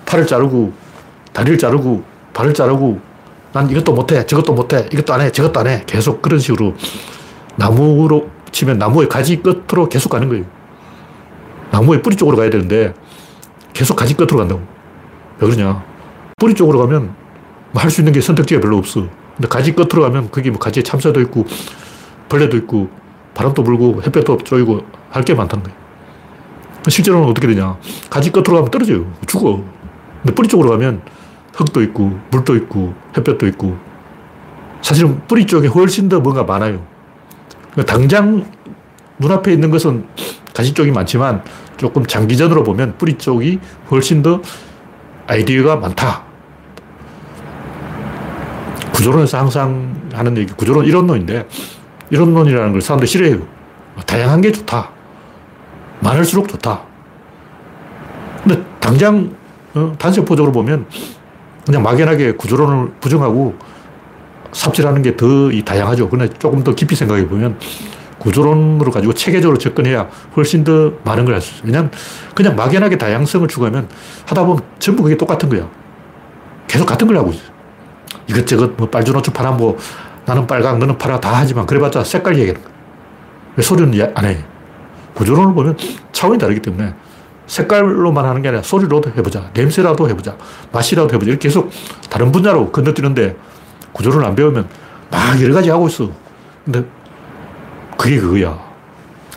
팔을 0.08 0.26
자르고, 0.26 0.74
다리를 1.32 1.60
자르고, 1.60 2.04
발을 2.34 2.56
자르고, 2.56 3.00
난 3.52 3.70
이것도 3.70 3.94
못해, 3.94 4.26
저것도 4.26 4.54
못해, 4.54 4.88
이것도 4.92 5.14
안 5.14 5.22
해, 5.22 5.32
저것도 5.32 5.60
안 5.60 5.68
해. 5.68 5.84
계속 5.86 6.20
그런 6.24 6.40
식으로 6.40 6.74
나무로 7.58 8.28
치면 8.52 8.80
나무의 8.80 9.08
가지 9.08 9.36
끝으로 9.36 9.88
계속 9.88 10.10
가는 10.10 10.28
거예요. 10.30 10.46
나무의 11.70 12.02
뿌리 12.02 12.16
쪽으로 12.16 12.38
가야 12.38 12.50
되는데 12.50 12.96
계속 13.74 13.96
가지 13.96 14.14
끝으로 14.16 14.38
간다고. 14.38 14.62
왜 15.40 15.48
그러냐. 15.50 15.84
뿌리 16.38 16.54
쪽으로 16.54 16.80
가면 16.80 17.14
뭐 17.72 17.82
할 17.84 17.90
수 17.90 18.02
있는 18.02 18.14
게 18.14 18.22
선택지가 18.22 18.62
별로 18.62 18.78
없어. 18.78 19.08
근데 19.36 19.48
가지 19.48 19.74
끝으로 19.74 20.04
가면 20.04 20.30
거기 20.32 20.52
뭐 20.52 20.60
가지에 20.60 20.84
참새도 20.84 21.20
있고 21.22 21.46
벌레도 22.30 22.56
있고 22.58 22.90
바람도 23.34 23.64
불고 23.64 24.02
햇볕도 24.04 24.38
쪼이고 24.40 24.86
할 25.10 25.24
게 25.24 25.34
많다는 25.34 25.64
거예요. 25.64 25.78
실제로는 26.88 27.28
어떻게 27.30 27.48
되냐. 27.48 27.78
가지 28.10 28.32
끝으로 28.32 28.56
가면 28.56 28.72
떨어져요. 28.72 29.12
죽어. 29.26 29.64
근데 30.22 30.36
뿌리 30.36 30.48
쪽으로 30.48 30.70
가면 30.72 31.02
흙도 31.56 31.82
있고 31.84 32.20
물도 32.32 32.56
있고 32.58 32.94
햇볕도 33.18 33.48
있고 33.48 33.78
사실은 34.82 35.22
뿌리 35.28 35.46
쪽에 35.48 35.68
훨씬 35.68 36.10
더 36.10 36.20
뭔가 36.20 36.44
많아요. 36.44 36.84
그러니까 37.72 37.92
당장 37.94 38.46
눈앞에 39.20 39.54
있는 39.54 39.72
것은 39.72 40.06
가시 40.54 40.74
쪽이 40.74 40.92
많지만 40.92 41.44
조금 41.78 42.06
장기전으로 42.06 42.64
보면 42.64 42.96
뿌리 42.98 43.18
쪽이 43.18 43.60
훨씬 43.92 44.22
더 44.22 44.42
아이디어가 45.28 45.78
많다. 45.78 46.24
구조론에서 48.94 49.40
항상 49.40 49.96
하는 50.14 50.38
얘기, 50.38 50.54
구조론 50.54 50.86
이론론인데, 50.86 51.48
이론론이라는 52.12 52.72
걸 52.74 52.82
사람들이 52.82 53.10
싫어해요. 53.10 53.40
다양한 54.06 54.42
게 54.42 54.52
좋다. 54.52 54.90
많을수록 56.02 56.48
좋다. 56.48 56.82
근데 58.44 58.64
당장 58.80 59.34
어, 59.74 59.94
단세포적으로 59.98 60.52
보면 60.52 60.86
그냥 61.66 61.82
막연하게 61.82 62.34
구조론을 62.34 62.92
부정하고 63.00 63.56
삽질하는 64.52 65.02
게 65.02 65.16
더 65.16 65.50
다양하죠. 65.66 66.10
그러나 66.10 66.32
조금 66.38 66.64
더 66.64 66.76
깊이 66.76 66.96
생각해 66.96 67.28
보면 67.28 67.58
구조론으로 68.24 68.90
가지고 68.92 69.14
체계적으로 69.14 69.58
접근해야 69.58 70.08
훨씬 70.36 70.64
더 70.64 70.94
많은 71.04 71.26
걸 71.26 71.34
할 71.34 71.42
수 71.42 71.52
있어요. 71.56 71.64
왜냐면 71.66 71.92
그냥 72.34 72.56
막연하게 72.56 72.98
다양성을 72.98 73.48
추구하면 73.48 73.90
하다 74.26 74.46
보면 74.46 74.62
전부 74.80 75.04
그게 75.04 75.18
똑같은 75.18 75.50
거야. 75.50 75.68
계속 76.68 76.86
같은 76.86 77.06
걸 77.06 77.18
하고 77.18 77.32
있어. 77.32 77.42
이것저것 78.28 78.72
뭐 78.78 78.90
빨주노초 78.90 79.34
파란 79.34 79.58
뭐 79.58 79.78
나는 80.26 80.48
빨강 80.48 80.80
너는 80.80 80.98
파라 80.98 81.20
다 81.20 81.32
하지만 81.34 81.66
그래봤자 81.66 82.04
색깔 82.06 82.38
얘기하는 82.40 82.62
거야. 82.64 82.74
왜 83.58 83.64
소리는 83.64 84.12
안 84.16 84.26
해? 84.26 84.38
구조론을 85.16 85.54
보면 85.54 85.78
차원이 86.14 86.40
다르기 86.40 86.62
때문에 86.62 86.94
색깔로만 87.46 88.26
하는 88.26 88.42
게 88.42 88.48
아니라 88.48 88.64
소리로도 88.64 89.12
해보자. 89.18 89.50
냄새라도 89.54 90.10
해보자. 90.10 90.36
맛이라도 90.72 91.14
해보자. 91.14 91.30
이렇게 91.30 91.50
계속 91.50 91.70
다른 92.10 92.32
분야로 92.32 92.72
건너뛰는데 92.72 93.36
구조를 93.92 94.24
안 94.26 94.34
배우면 94.34 94.68
막 95.12 95.42
여러 95.42 95.54
가지 95.54 95.70
하고 95.70 95.88
있어. 95.88 96.10
근데 96.64 96.86
그게 97.98 98.20
그거야. 98.20 98.60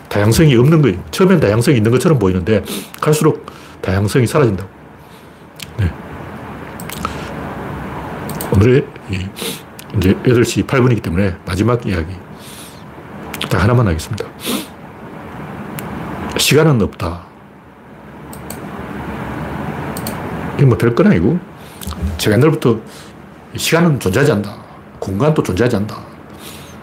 다양성이 0.09 0.55
없는 0.55 0.81
거예요. 0.81 1.03
처음엔 1.11 1.39
다양성이 1.39 1.77
있는 1.77 1.91
것처럼 1.91 2.17
보이는데 2.17 2.63
갈수록 2.99 3.45
다양성이 3.81 4.25
사라진다고. 4.25 4.69
네. 5.77 5.91
오늘의 8.53 8.85
이제 9.97 10.13
8시 10.23 10.65
8분이기 10.65 11.01
때문에 11.01 11.35
마지막 11.45 11.85
이야기. 11.85 12.13
딱 13.49 13.63
하나만 13.63 13.87
하겠습니다. 13.87 14.25
시간은 16.37 16.81
없다. 16.81 17.25
이게 20.55 20.65
뭐 20.65 20.77
별건 20.77 21.07
아니고, 21.07 21.39
제가 22.17 22.35
옛날부터 22.35 22.79
시간은 23.55 23.99
존재하지 23.99 24.31
않는다. 24.31 24.55
공간도 24.99 25.43
존재하지 25.43 25.75
않는다. 25.75 25.97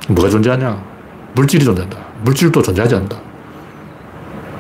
뭐가 0.08 0.30
존재하냐? 0.30 0.93
물질이 1.35 1.64
존재한다. 1.64 1.99
물질도 2.22 2.62
존재하지 2.62 2.95
않는다. 2.95 3.20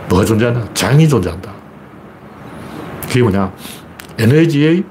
뭐가 0.08 0.24
존재하냐? 0.24 0.68
장이 0.74 1.08
존재한다. 1.08 1.52
그게 3.02 3.22
뭐냐? 3.22 3.52
에너지의 4.18 4.84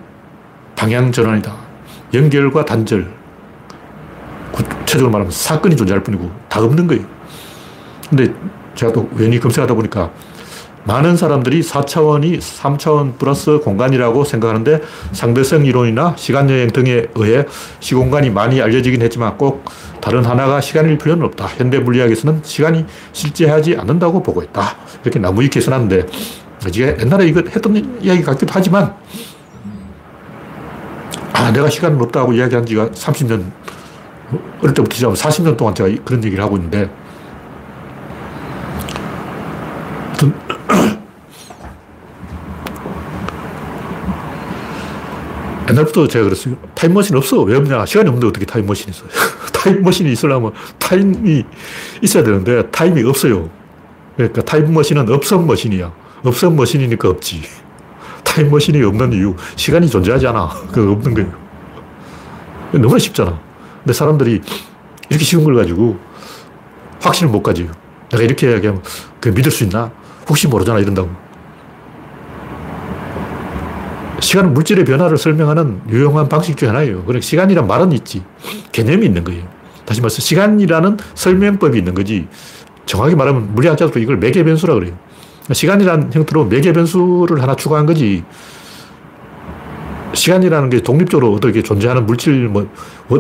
방향 0.76 1.12
전환이다. 1.12 1.54
연결과 2.14 2.66
단절. 2.66 3.12
구체적으로 4.52 5.12
말하면 5.12 5.32
사건이 5.32 5.76
존재할 5.76 6.04
뿐이고 6.04 6.32
다 6.48 6.62
없는 6.62 6.88
거예요. 6.88 7.04
근데 8.10 8.34
제가 8.76 8.92
또 8.94 9.10
우연히 9.14 9.40
검색하다 9.40 9.74
보니까 9.74 10.12
많은 10.86 11.16
사람들이 11.16 11.62
4차원이 11.62 12.40
3차원 12.40 13.18
플러스 13.18 13.60
공간이라고 13.60 14.24
생각하는데 14.26 14.82
상대성 15.14 15.66
이론이나 15.66 16.16
시간여행 16.18 16.72
등에 16.72 17.08
의해 17.16 17.46
시공간이 17.80 18.30
많이 18.30 18.62
알려지긴 18.62 19.02
했지만 19.02 19.38
꼭 19.38 19.64
다른 20.02 20.26
하나가 20.26 20.60
시간일 20.60 20.98
필요는 20.98 21.26
없다. 21.26 21.48
현대 21.48 21.80
물리학에서는 21.80 22.42
시간이 22.44 22.86
실제하지 23.14 23.78
않는다고 23.78 24.22
보고 24.22 24.44
있다. 24.44 24.76
이렇게 25.04 25.20
나무위키에 25.20 25.62
써놨는데 25.62 26.06
제가 26.72 27.00
옛날에 27.00 27.28
이거 27.28 27.42
했던 27.48 28.00
이야기 28.02 28.22
같기도 28.22 28.52
하지만 28.54 28.94
아, 31.34 31.52
내가 31.52 31.70
시간은 31.70 32.00
없다고 32.02 32.34
이야기한 32.34 32.66
지가 32.66 32.90
30년, 32.90 33.52
어릴 34.62 34.74
때부터 34.74 34.96
시작 34.96 35.12
40년 35.14 35.58
동안 35.58 35.74
제가 35.76 35.90
그런 36.06 36.24
얘기를 36.24 36.44
하고 36.44 36.56
있는데 36.58 36.90
옛날부터 45.74 46.08
제가 46.08 46.26
그랬어요. 46.26 46.56
타임머신 46.76 47.16
없어. 47.16 47.42
왜 47.42 47.56
없냐? 47.58 47.86
시간이 47.86 48.08
없는데 48.08 48.28
어떻게 48.28 48.46
타임머신이 48.46 48.92
있어. 48.92 49.06
타임머신이 49.52 50.12
있으려면 50.12 50.52
타임이 50.78 51.44
있어야 52.02 52.24
되는데 52.24 52.70
타임이 52.70 53.04
없어요. 53.04 53.50
그러니까 54.16 54.44
타임머신은 54.44 55.10
없선 55.10 55.48
머신이야. 55.48 55.92
없선 56.24 56.56
머신이니까 56.56 57.10
없지. 57.10 57.42
타임머신이 58.24 58.84
없는 58.84 59.14
이유, 59.14 59.36
시간이 59.56 59.90
존재하지 59.90 60.28
않아. 60.28 60.50
그 60.72 60.92
없는 60.92 61.14
거예요. 61.16 61.32
너무나 62.72 63.00
쉽잖아. 63.00 63.40
근데 63.80 63.94
사람들이 63.94 64.42
이렇게 65.10 65.26
쉬운 65.26 65.44
걸 65.44 65.56
가지고 65.56 65.98
확신을 67.02 67.32
못 67.32 67.42
가져요. 67.44 67.68
내가 68.10 68.24
이렇게 68.24 68.50
이야기하면 68.50 68.82
그 69.20 69.30
믿을 69.30 69.52
수 69.52 69.64
있나? 69.64 69.92
혹시 70.28 70.48
모르잖아, 70.48 70.80
이런다고. 70.80 71.10
시간은 74.24 74.54
물질의 74.54 74.86
변화를 74.86 75.18
설명하는 75.18 75.82
유용한 75.90 76.30
방식 76.30 76.56
중 76.56 76.70
하나예요. 76.70 77.04
그러니까 77.04 77.22
시간이란 77.22 77.68
말은 77.68 77.92
있지. 77.92 78.24
개념이 78.72 79.06
있는 79.06 79.24
거예요. 79.26 79.44
다시 79.86 80.00
말해서 80.00 80.22
시간이라는 80.22 80.98
설명법이 81.14 81.78
있는 81.78 81.94
거지. 81.94 82.28
정확히 82.86 83.16
말하면 83.16 83.54
물리학자도 83.54 84.00
이걸 84.00 84.18
매개 84.18 84.44
변수라 84.44 84.76
그래요. 84.76 84.98
시간이라는 85.52 86.14
형태로 86.14 86.46
매개 86.46 86.72
변수를 86.72 87.42
하나 87.42 87.54
추가한 87.56 87.86
거지. 87.86 88.24
시간이라는 90.14 90.70
게 90.70 90.80
독립적으로 90.80 91.34
어떻게 91.34 91.62
존재하는 91.62 92.06
물질, 92.06 92.48
뭐, 92.48 92.70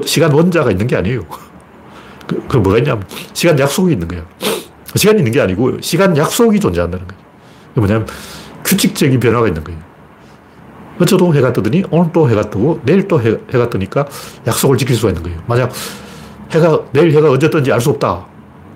시간 0.05 0.31
원자가 0.31 0.71
있는 0.71 0.87
게 0.87 0.95
아니에요. 0.95 1.21
그, 2.27 2.45
그 2.47 2.57
뭐가 2.57 2.77
있냐면, 2.77 3.03
시간 3.33 3.59
약속이 3.59 3.91
있는 3.91 4.07
거예요. 4.07 4.23
시간이 4.95 5.17
있는 5.17 5.33
게 5.33 5.41
아니고, 5.41 5.81
시간 5.81 6.15
약속이 6.15 6.59
존재한다는 6.61 7.05
거예요. 7.07 7.23
뭐냐면, 7.73 8.07
규칙적인 8.63 9.19
변화가 9.19 9.47
있는 9.47 9.63
거예요. 9.63 9.92
어제도 11.03 11.33
해가 11.35 11.51
뜨더니 11.51 11.83
오늘 11.91 12.11
또 12.13 12.29
해가 12.29 12.49
뜨고 12.49 12.79
내일 12.85 13.07
또 13.09 13.21
해, 13.21 13.35
가 13.51 13.69
뜨니까 13.69 14.05
약속을 14.47 14.77
지킬 14.77 14.95
수가 14.95 15.09
있는 15.09 15.21
거예요. 15.23 15.39
만약 15.47 15.71
해가, 16.51 16.79
내일 16.93 17.11
해가 17.11 17.29
언제 17.29 17.49
뜬지 17.49 17.71
알 17.71 17.81
수 17.81 17.89
없다. 17.89 18.25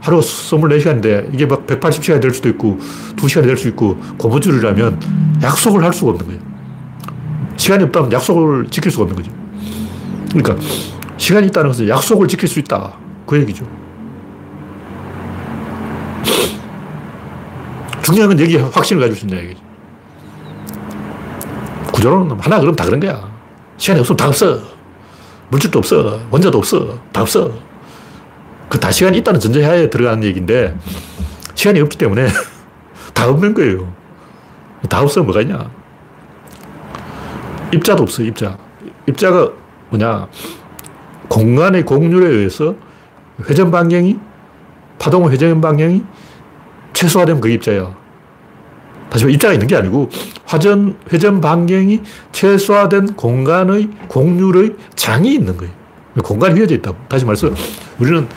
하루 0.02 0.20
24시간인데 0.20 1.34
이게 1.34 1.46
막 1.46 1.66
180시간이 1.66 2.22
될 2.22 2.32
수도 2.32 2.50
있고 2.50 2.78
2시간이 3.16 3.46
될 3.46 3.58
수 3.58 3.68
있고 3.70 3.98
고무줄이라면 4.18 5.00
약속을 5.42 5.84
할 5.84 5.94
수가 5.94 6.12
없는 6.12 6.26
거예요. 6.28 6.42
시간이 7.56 7.86
없다면 7.86 8.12
약속을 8.12 8.68
지킬 8.70 8.92
수가 8.92 9.06
없는 9.06 9.16
거죠. 9.16 9.32
그러니까 10.34 10.56
시간이 11.18 11.48
있다는 11.48 11.70
것은 11.70 11.88
약속을 11.88 12.28
지킬 12.28 12.48
수 12.50 12.60
있다. 12.60 12.94
그 13.26 13.40
얘기죠. 13.40 13.66
중요한 18.04 18.30
건 18.30 18.40
여기 18.40 18.58
확신을 18.58 19.02
가지고 19.08 19.28
있는 19.28 19.44
얘기죠. 19.46 19.67
구조론은 21.98 22.40
하나 22.40 22.60
그럼 22.60 22.76
다 22.76 22.86
그런 22.86 23.00
거야. 23.00 23.28
시간이 23.78 24.00
없으면 24.02 24.18
다 24.18 24.28
없어. 24.28 24.60
물질도 25.50 25.80
없어. 25.80 26.20
원자도 26.30 26.60
없어. 26.60 27.00
다 27.12 27.22
없어. 27.24 27.52
그 28.70 28.80
다 28.80 28.92
시간이 28.92 29.18
있다는 29.20 29.40
전제하에 29.40 29.90
들어가는 29.90 30.24
얘기인데 30.26 30.78
시간이 31.56 31.80
없기 31.80 31.98
때문에 31.98 32.28
다 33.16 33.28
없는 33.30 33.56
거예요. 33.56 33.92
다 34.88 35.02
없으면 35.02 35.26
뭐가 35.26 35.42
있냐. 35.42 35.72
입자도 37.74 38.04
없어, 38.04 38.22
입자. 38.22 38.58
입자가 39.08 39.50
뭐냐. 39.90 40.28
공간의 41.30 41.84
공률에 41.84 42.28
의해서 42.28 42.76
회전 43.50 43.72
방향이, 43.72 44.20
파동의 45.00 45.32
회전 45.32 45.62
방향이 45.62 46.04
최소화되면 46.94 47.42
그게 47.42 47.56
입자야. 47.56 47.96
다시 49.10 49.26
말해 49.26 49.36
입자가 49.36 49.54
있는 49.54 49.68
게 49.68 49.76
아니고 49.76 50.10
화전, 50.46 50.98
회전 51.12 51.42
반경이 51.42 52.02
최소화된 52.32 53.16
공간의 53.16 53.90
공률의 54.08 54.76
장이 54.96 55.34
있는 55.34 55.58
거예요. 55.58 55.74
공간이 56.24 56.56
휘어져 56.56 56.76
있다고. 56.76 56.98
다시 57.08 57.26
말해서 57.26 57.50
우리는 58.00 58.28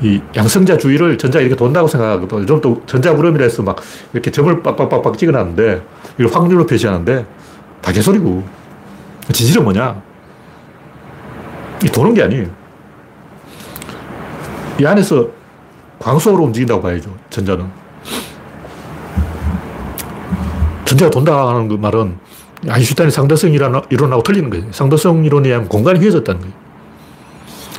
이 0.00 0.20
양성자 0.36 0.78
주위를 0.78 1.18
전자 1.18 1.40
이렇게 1.40 1.56
돈다고 1.56 1.88
생각하거든. 1.88 2.40
요즘 2.40 2.60
또 2.60 2.82
전자구름이라 2.86 3.44
해서 3.44 3.62
막 3.62 3.76
이렇게 4.12 4.30
점을 4.30 4.62
빡빡빡빡 4.62 5.18
찍어놨는데 5.18 5.82
이걸 6.18 6.32
확률로 6.32 6.66
표시하는데 6.66 7.26
다 7.80 7.92
개소리고. 7.92 8.44
진실은 9.32 9.64
뭐냐? 9.64 10.00
이 11.84 11.86
도는 11.86 12.14
게 12.14 12.22
아니에요. 12.22 12.46
이 14.80 14.86
안에서 14.86 15.28
광속으로 15.98 16.44
움직인다고 16.44 16.80
봐야죠. 16.80 17.14
전자는. 17.30 17.87
전자가 20.88 21.10
돈다는 21.10 21.68
그 21.68 21.74
말은 21.74 22.16
아인슈타인의 22.66 23.12
상대성 23.12 23.52
이론하고 23.52 24.22
틀리는 24.22 24.48
거예요. 24.48 24.64
상대성 24.72 25.22
이론에 25.22 25.48
의하면 25.48 25.68
공간이 25.68 25.98
휘어졌다는 25.98 26.40
거예요. 26.40 26.54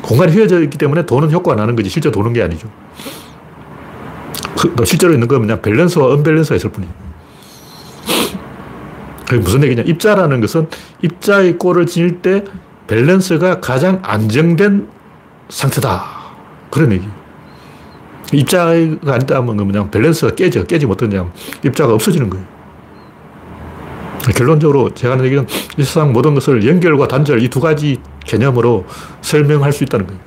공간이 0.03 0.31
휘어져 0.31 0.61
있기 0.61 0.77
때문에 0.77 1.07
도는 1.07 1.31
효과가 1.31 1.59
나는 1.59 1.75
거지 1.75 1.89
실제 1.89 2.11
도는 2.11 2.33
게 2.33 2.43
아니죠. 2.43 2.69
그, 4.55 4.85
실제로 4.85 5.13
있는 5.13 5.27
건 5.27 5.41
그냥 5.41 5.59
밸런스와 5.59 6.13
언밸런스가 6.13 6.55
있을 6.55 6.69
뿐이에요. 6.69 6.93
그게 9.27 9.41
무슨 9.41 9.63
얘기냐. 9.63 9.81
입자라는 9.83 10.39
것은 10.39 10.67
입자의 11.01 11.57
꼴을 11.57 11.87
지닐 11.87 12.21
때 12.21 12.43
밸런스가 12.85 13.59
가장 13.59 13.99
안정된 14.03 14.87
상태다. 15.49 16.05
그런 16.69 16.91
얘기. 16.91 17.07
입자가 18.33 18.71
아니다 19.07 19.41
면 19.41 19.57
그냥 19.57 19.89
밸런스가 19.89 20.35
깨져. 20.35 20.63
깨지면 20.63 20.93
어떠냐. 20.93 21.31
입자가 21.63 21.95
없어지는 21.95 22.29
거예요. 22.29 22.58
결론적으로 24.35 24.93
제가 24.93 25.13
하는 25.13 25.25
얘기는 25.25 25.45
이 25.77 25.83
세상 25.83 26.11
모든 26.13 26.33
것을 26.35 26.65
연결과 26.67 27.07
단절 27.07 27.41
이 27.43 27.49
두 27.49 27.59
가지 27.59 27.97
개념으로 28.25 28.85
설명할 29.21 29.71
수 29.73 29.83
있다는 29.83 30.05
거예요. 30.07 30.21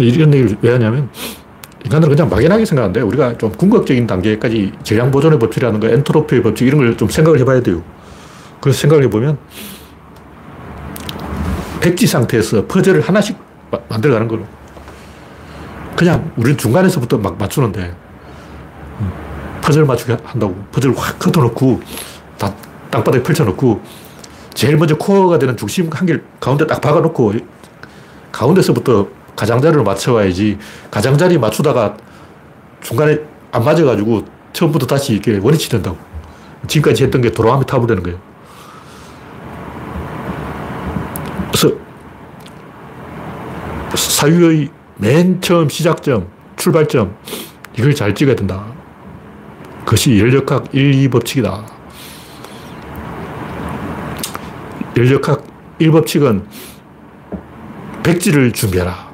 이런 0.00 0.32
얘기를 0.32 0.56
왜 0.62 0.72
하냐면 0.72 1.08
인간들은 1.84 2.14
그냥 2.14 2.28
막연하게 2.30 2.64
생각하는데 2.64 3.00
우리가 3.00 3.36
좀 3.38 3.50
궁극적인 3.52 4.06
단계까지 4.06 4.72
재량 4.82 5.10
보존의 5.10 5.38
법칙이라는 5.38 5.80
거, 5.80 5.88
엔트로피의 5.88 6.42
법칙 6.42 6.66
이런 6.68 6.80
걸 6.80 6.96
좀 6.96 7.08
생각을 7.08 7.38
해봐야 7.40 7.60
돼요. 7.62 7.82
그래서 8.60 8.78
생각을 8.80 9.04
해보면 9.04 9.38
백지 11.80 12.06
상태에서 12.06 12.66
퍼즐을 12.66 13.00
하나씩 13.00 13.36
만들어가는 13.88 14.26
거로 14.28 14.44
그냥 15.98 16.30
우리는 16.36 16.56
중간에서부터 16.56 17.18
막 17.18 17.36
맞추는데 17.36 17.92
음, 19.00 19.12
퍼즐 19.60 19.84
맞추게 19.84 20.16
한다고 20.24 20.54
퍼즐 20.70 20.96
확 20.96 21.18
걷어놓고 21.18 21.80
다 22.38 22.54
땅바닥에 22.88 23.20
펼쳐놓고 23.24 23.82
제일 24.54 24.76
먼저 24.76 24.96
코어가 24.96 25.40
되는 25.40 25.56
중심 25.56 25.90
한 25.90 26.06
개 26.06 26.16
가운데 26.38 26.64
딱 26.68 26.80
박아놓고 26.80 27.32
가운데서부터 28.30 29.08
가장자리를 29.34 29.82
맞춰와야지 29.82 30.58
가장자리 30.88 31.36
맞추다가 31.36 31.96
중간에 32.80 33.18
안 33.50 33.64
맞아가지고 33.64 34.24
처음부터 34.52 34.86
다시 34.86 35.14
이렇게 35.14 35.38
원위치 35.38 35.68
된다고. 35.68 35.98
지금까지 36.68 37.04
했던 37.04 37.20
게 37.22 37.30
돌아가며 37.32 37.64
타버리는 37.64 38.02
거예요. 38.04 38.18
그래서 41.48 41.74
사유의 43.96 44.70
맨 44.98 45.40
처음 45.40 45.68
시작점, 45.68 46.28
출발점, 46.56 47.16
이걸 47.76 47.94
잘 47.94 48.14
찍어야 48.14 48.34
된다. 48.34 48.66
그것이 49.84 50.18
연력학 50.18 50.74
1, 50.74 51.08
2법칙이다. 51.08 51.64
연력학 54.96 55.44
1법칙은 55.80 56.44
백지를 58.02 58.52
준비해라. 58.52 59.08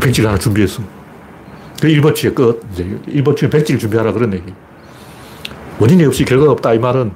백지를 0.00 0.30
하나 0.30 0.38
준비했어. 0.38 0.82
그 1.80 1.88
1법칙의 1.88 2.34
끝. 2.34 2.66
이제 2.72 2.98
1법칙은 3.08 3.50
백지를 3.50 3.78
준비하라 3.78 4.12
그런 4.12 4.32
얘기. 4.32 4.54
원인이 5.78 6.04
없이 6.06 6.24
결과가 6.24 6.52
없다. 6.52 6.72
이 6.72 6.78
말은 6.78 7.12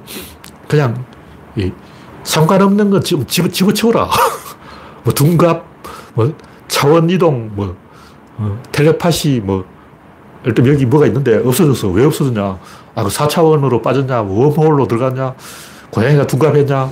그냥 0.67 1.03
상관없는 2.23 2.91
건 2.91 3.03
집어, 3.03 3.25
집어치워라. 3.25 4.09
뭐 5.03 5.13
둔갑, 5.13 5.65
뭐 6.13 6.35
차원 6.71 7.09
이동, 7.09 7.51
뭐, 7.53 7.75
어, 8.37 8.57
텔레파시, 8.71 9.41
뭐, 9.43 9.65
일단 10.45 10.65
여기 10.65 10.85
뭐가 10.85 11.05
있는데 11.07 11.37
없어졌어. 11.37 11.89
왜 11.89 12.05
없어졌냐? 12.05 12.57
아, 12.95 13.03
그 13.03 13.09
4차원으로 13.09 13.83
빠졌냐? 13.83 14.23
뭐 14.23 14.47
웜홀로 14.47 14.87
들어갔냐? 14.87 15.35
고양이가 15.91 16.25
둔갑했냐? 16.25 16.89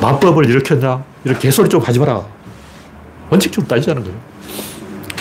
마법을 0.00 0.50
일으켰냐? 0.50 1.04
이렇게 1.24 1.40
개소리 1.40 1.68
좀 1.68 1.80
하지 1.80 2.00
마라. 2.00 2.22
원칙적으로 3.30 3.68
따지자는 3.68 4.02
거예요. 4.02 4.18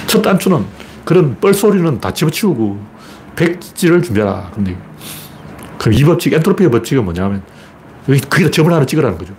첫 0.07 0.21
단추는 0.23 0.65
그런 1.05 1.39
뻘소리는 1.39 2.01
다 2.01 2.11
집어치우고 2.11 2.79
백지를 3.35 4.01
준비하라. 4.01 4.49
근데 4.53 4.75
그럼 5.77 5.93
이 5.93 6.03
법칙, 6.03 6.33
엔트로피의 6.33 6.71
법칙은 6.71 7.05
뭐냐면 7.05 7.43
여기 8.09 8.19
거기다 8.19 8.49
점을 8.49 8.73
하나 8.73 8.83
찍으라는 8.85 9.17
거죠. 9.17 9.33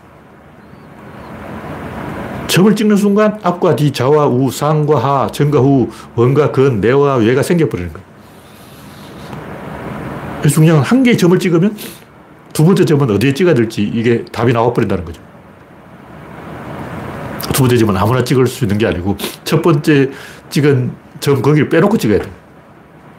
점을 2.53 2.77
찍는 2.77 2.99
순간 2.99 3.39
앞과 3.43 3.77
뒤, 3.77 3.93
좌와 3.93 4.27
우, 4.27 4.51
상과 4.51 4.99
하, 4.99 5.27
전과 5.29 5.61
후, 5.61 5.89
원과 6.15 6.53
근, 6.53 6.83
내와 6.83 7.15
외가 7.15 7.43
생겨버리는 7.43 7.91
거예요. 7.91 8.07
그래서 10.39 10.57
중요한 10.57 10.83
건한 10.83 11.03
개의 11.03 11.17
점을 11.17 11.39
찍으면 11.39 11.75
두 12.53 12.67
번째 12.67 12.85
점은 12.85 13.11
어디에 13.11 13.33
찍어야 13.33 13.55
될지 13.55 13.83
이게 13.83 14.27
답이 14.27 14.53
나와버린다는 14.53 15.03
거죠. 15.03 15.23
두 17.55 17.63
번째 17.63 17.79
점은 17.79 17.97
아무나 17.97 18.23
찍을 18.23 18.47
수 18.47 18.65
있는 18.65 18.77
게 18.77 18.87
아니고 18.87 19.17
첫 19.45 19.63
번째 19.63 20.11
찍은 20.51 20.93
점 21.21 21.41
거기를 21.41 21.71
빼놓고 21.71 21.97
찍어야 21.97 22.19
돼. 22.19 22.31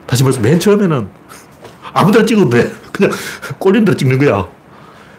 다시 0.06 0.22
말해서 0.22 0.42
맨 0.42 0.60
처음에는 0.60 1.08
아무데나 1.92 2.24
찍어도 2.24 2.52
돼. 2.52 2.72
그냥 2.92 3.10
꼴린 3.58 3.84
대로 3.84 3.98
찍는 3.98 4.20
거야. 4.20 4.48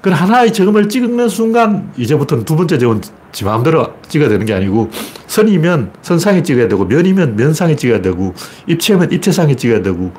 그 0.01 0.11
하나의 0.11 0.53
점을 0.53 0.89
찍는 0.89 1.29
순간 1.29 1.93
이제부터는 1.97 2.45
두 2.45 2.55
번째 2.55 2.79
점은 2.79 3.01
지 3.35 3.45
마음대로 3.45 3.93
찍어야 4.09 4.29
되는 4.29 4.47
게 4.47 4.55
아니고 4.55 4.91
선이면 5.27 5.93
선상에 6.03 6.45
찍어야 6.45 6.69
되고 6.69 6.85
면이면 6.85 7.35
면상에 7.35 7.75
찍어야 7.75 8.01
되고 8.01 8.33
입체면 8.69 9.11
입체상에 9.11 9.57
찍어야 9.57 9.83
되고 9.83 10.13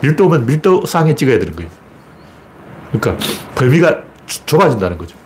밀도면 0.00 0.46
밀도상에 0.46 1.16
찍어야 1.16 1.40
되는 1.40 1.54
거예요. 1.56 1.68
그러니까 2.92 3.24
범위가 3.56 4.02
좁아진다는 4.46 4.96
거죠. 4.96 5.16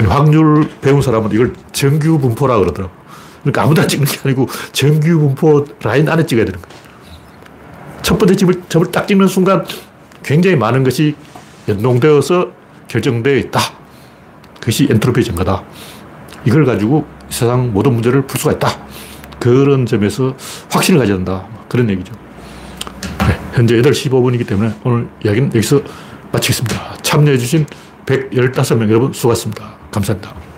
확률 0.00 0.68
배운 0.80 1.00
사람은 1.00 1.30
이걸 1.30 1.52
정규 1.70 2.18
분포라 2.18 2.58
그러더라고. 2.58 2.92
그러니까 3.42 3.62
아무데나 3.62 3.86
찍는 3.86 4.06
게 4.06 4.18
아니고 4.24 4.48
정규 4.72 5.20
분포 5.20 5.64
라인 5.82 6.08
안에 6.08 6.26
찍어야 6.26 6.44
되는 6.44 6.60
거예요. 6.60 6.76
첫 8.02 8.18
번째 8.18 8.34
점을, 8.34 8.62
점을 8.68 8.90
딱 8.90 9.06
찍는 9.06 9.28
순간 9.28 9.64
굉장히 10.24 10.56
많은 10.56 10.82
것이 10.82 11.14
연동되어서 11.68 12.50
결정되어 12.88 13.36
있다. 13.36 13.81
그것이 14.62 14.86
엔트로피 14.88 15.24
증가다. 15.24 15.64
이걸 16.44 16.64
가지고 16.64 17.04
세상 17.28 17.72
모든 17.72 17.94
문제를 17.94 18.26
풀 18.28 18.38
수가 18.38 18.52
있다. 18.52 18.68
그런 19.40 19.86
점에서 19.86 20.36
확신을 20.70 21.00
가져야 21.00 21.16
된다. 21.16 21.44
그런 21.68 21.90
얘기죠. 21.90 22.14
네, 23.26 23.40
현재 23.54 23.74
8시 23.82 24.08
15분이기 24.08 24.46
때문에 24.46 24.72
오늘 24.84 25.08
이야기는 25.24 25.48
여기서 25.48 25.82
마치겠습니다. 26.30 26.98
참여해주신 27.02 27.66
115명 28.06 28.88
여러분 28.88 29.12
수고하셨습니다. 29.12 29.74
감사합니다. 29.90 30.51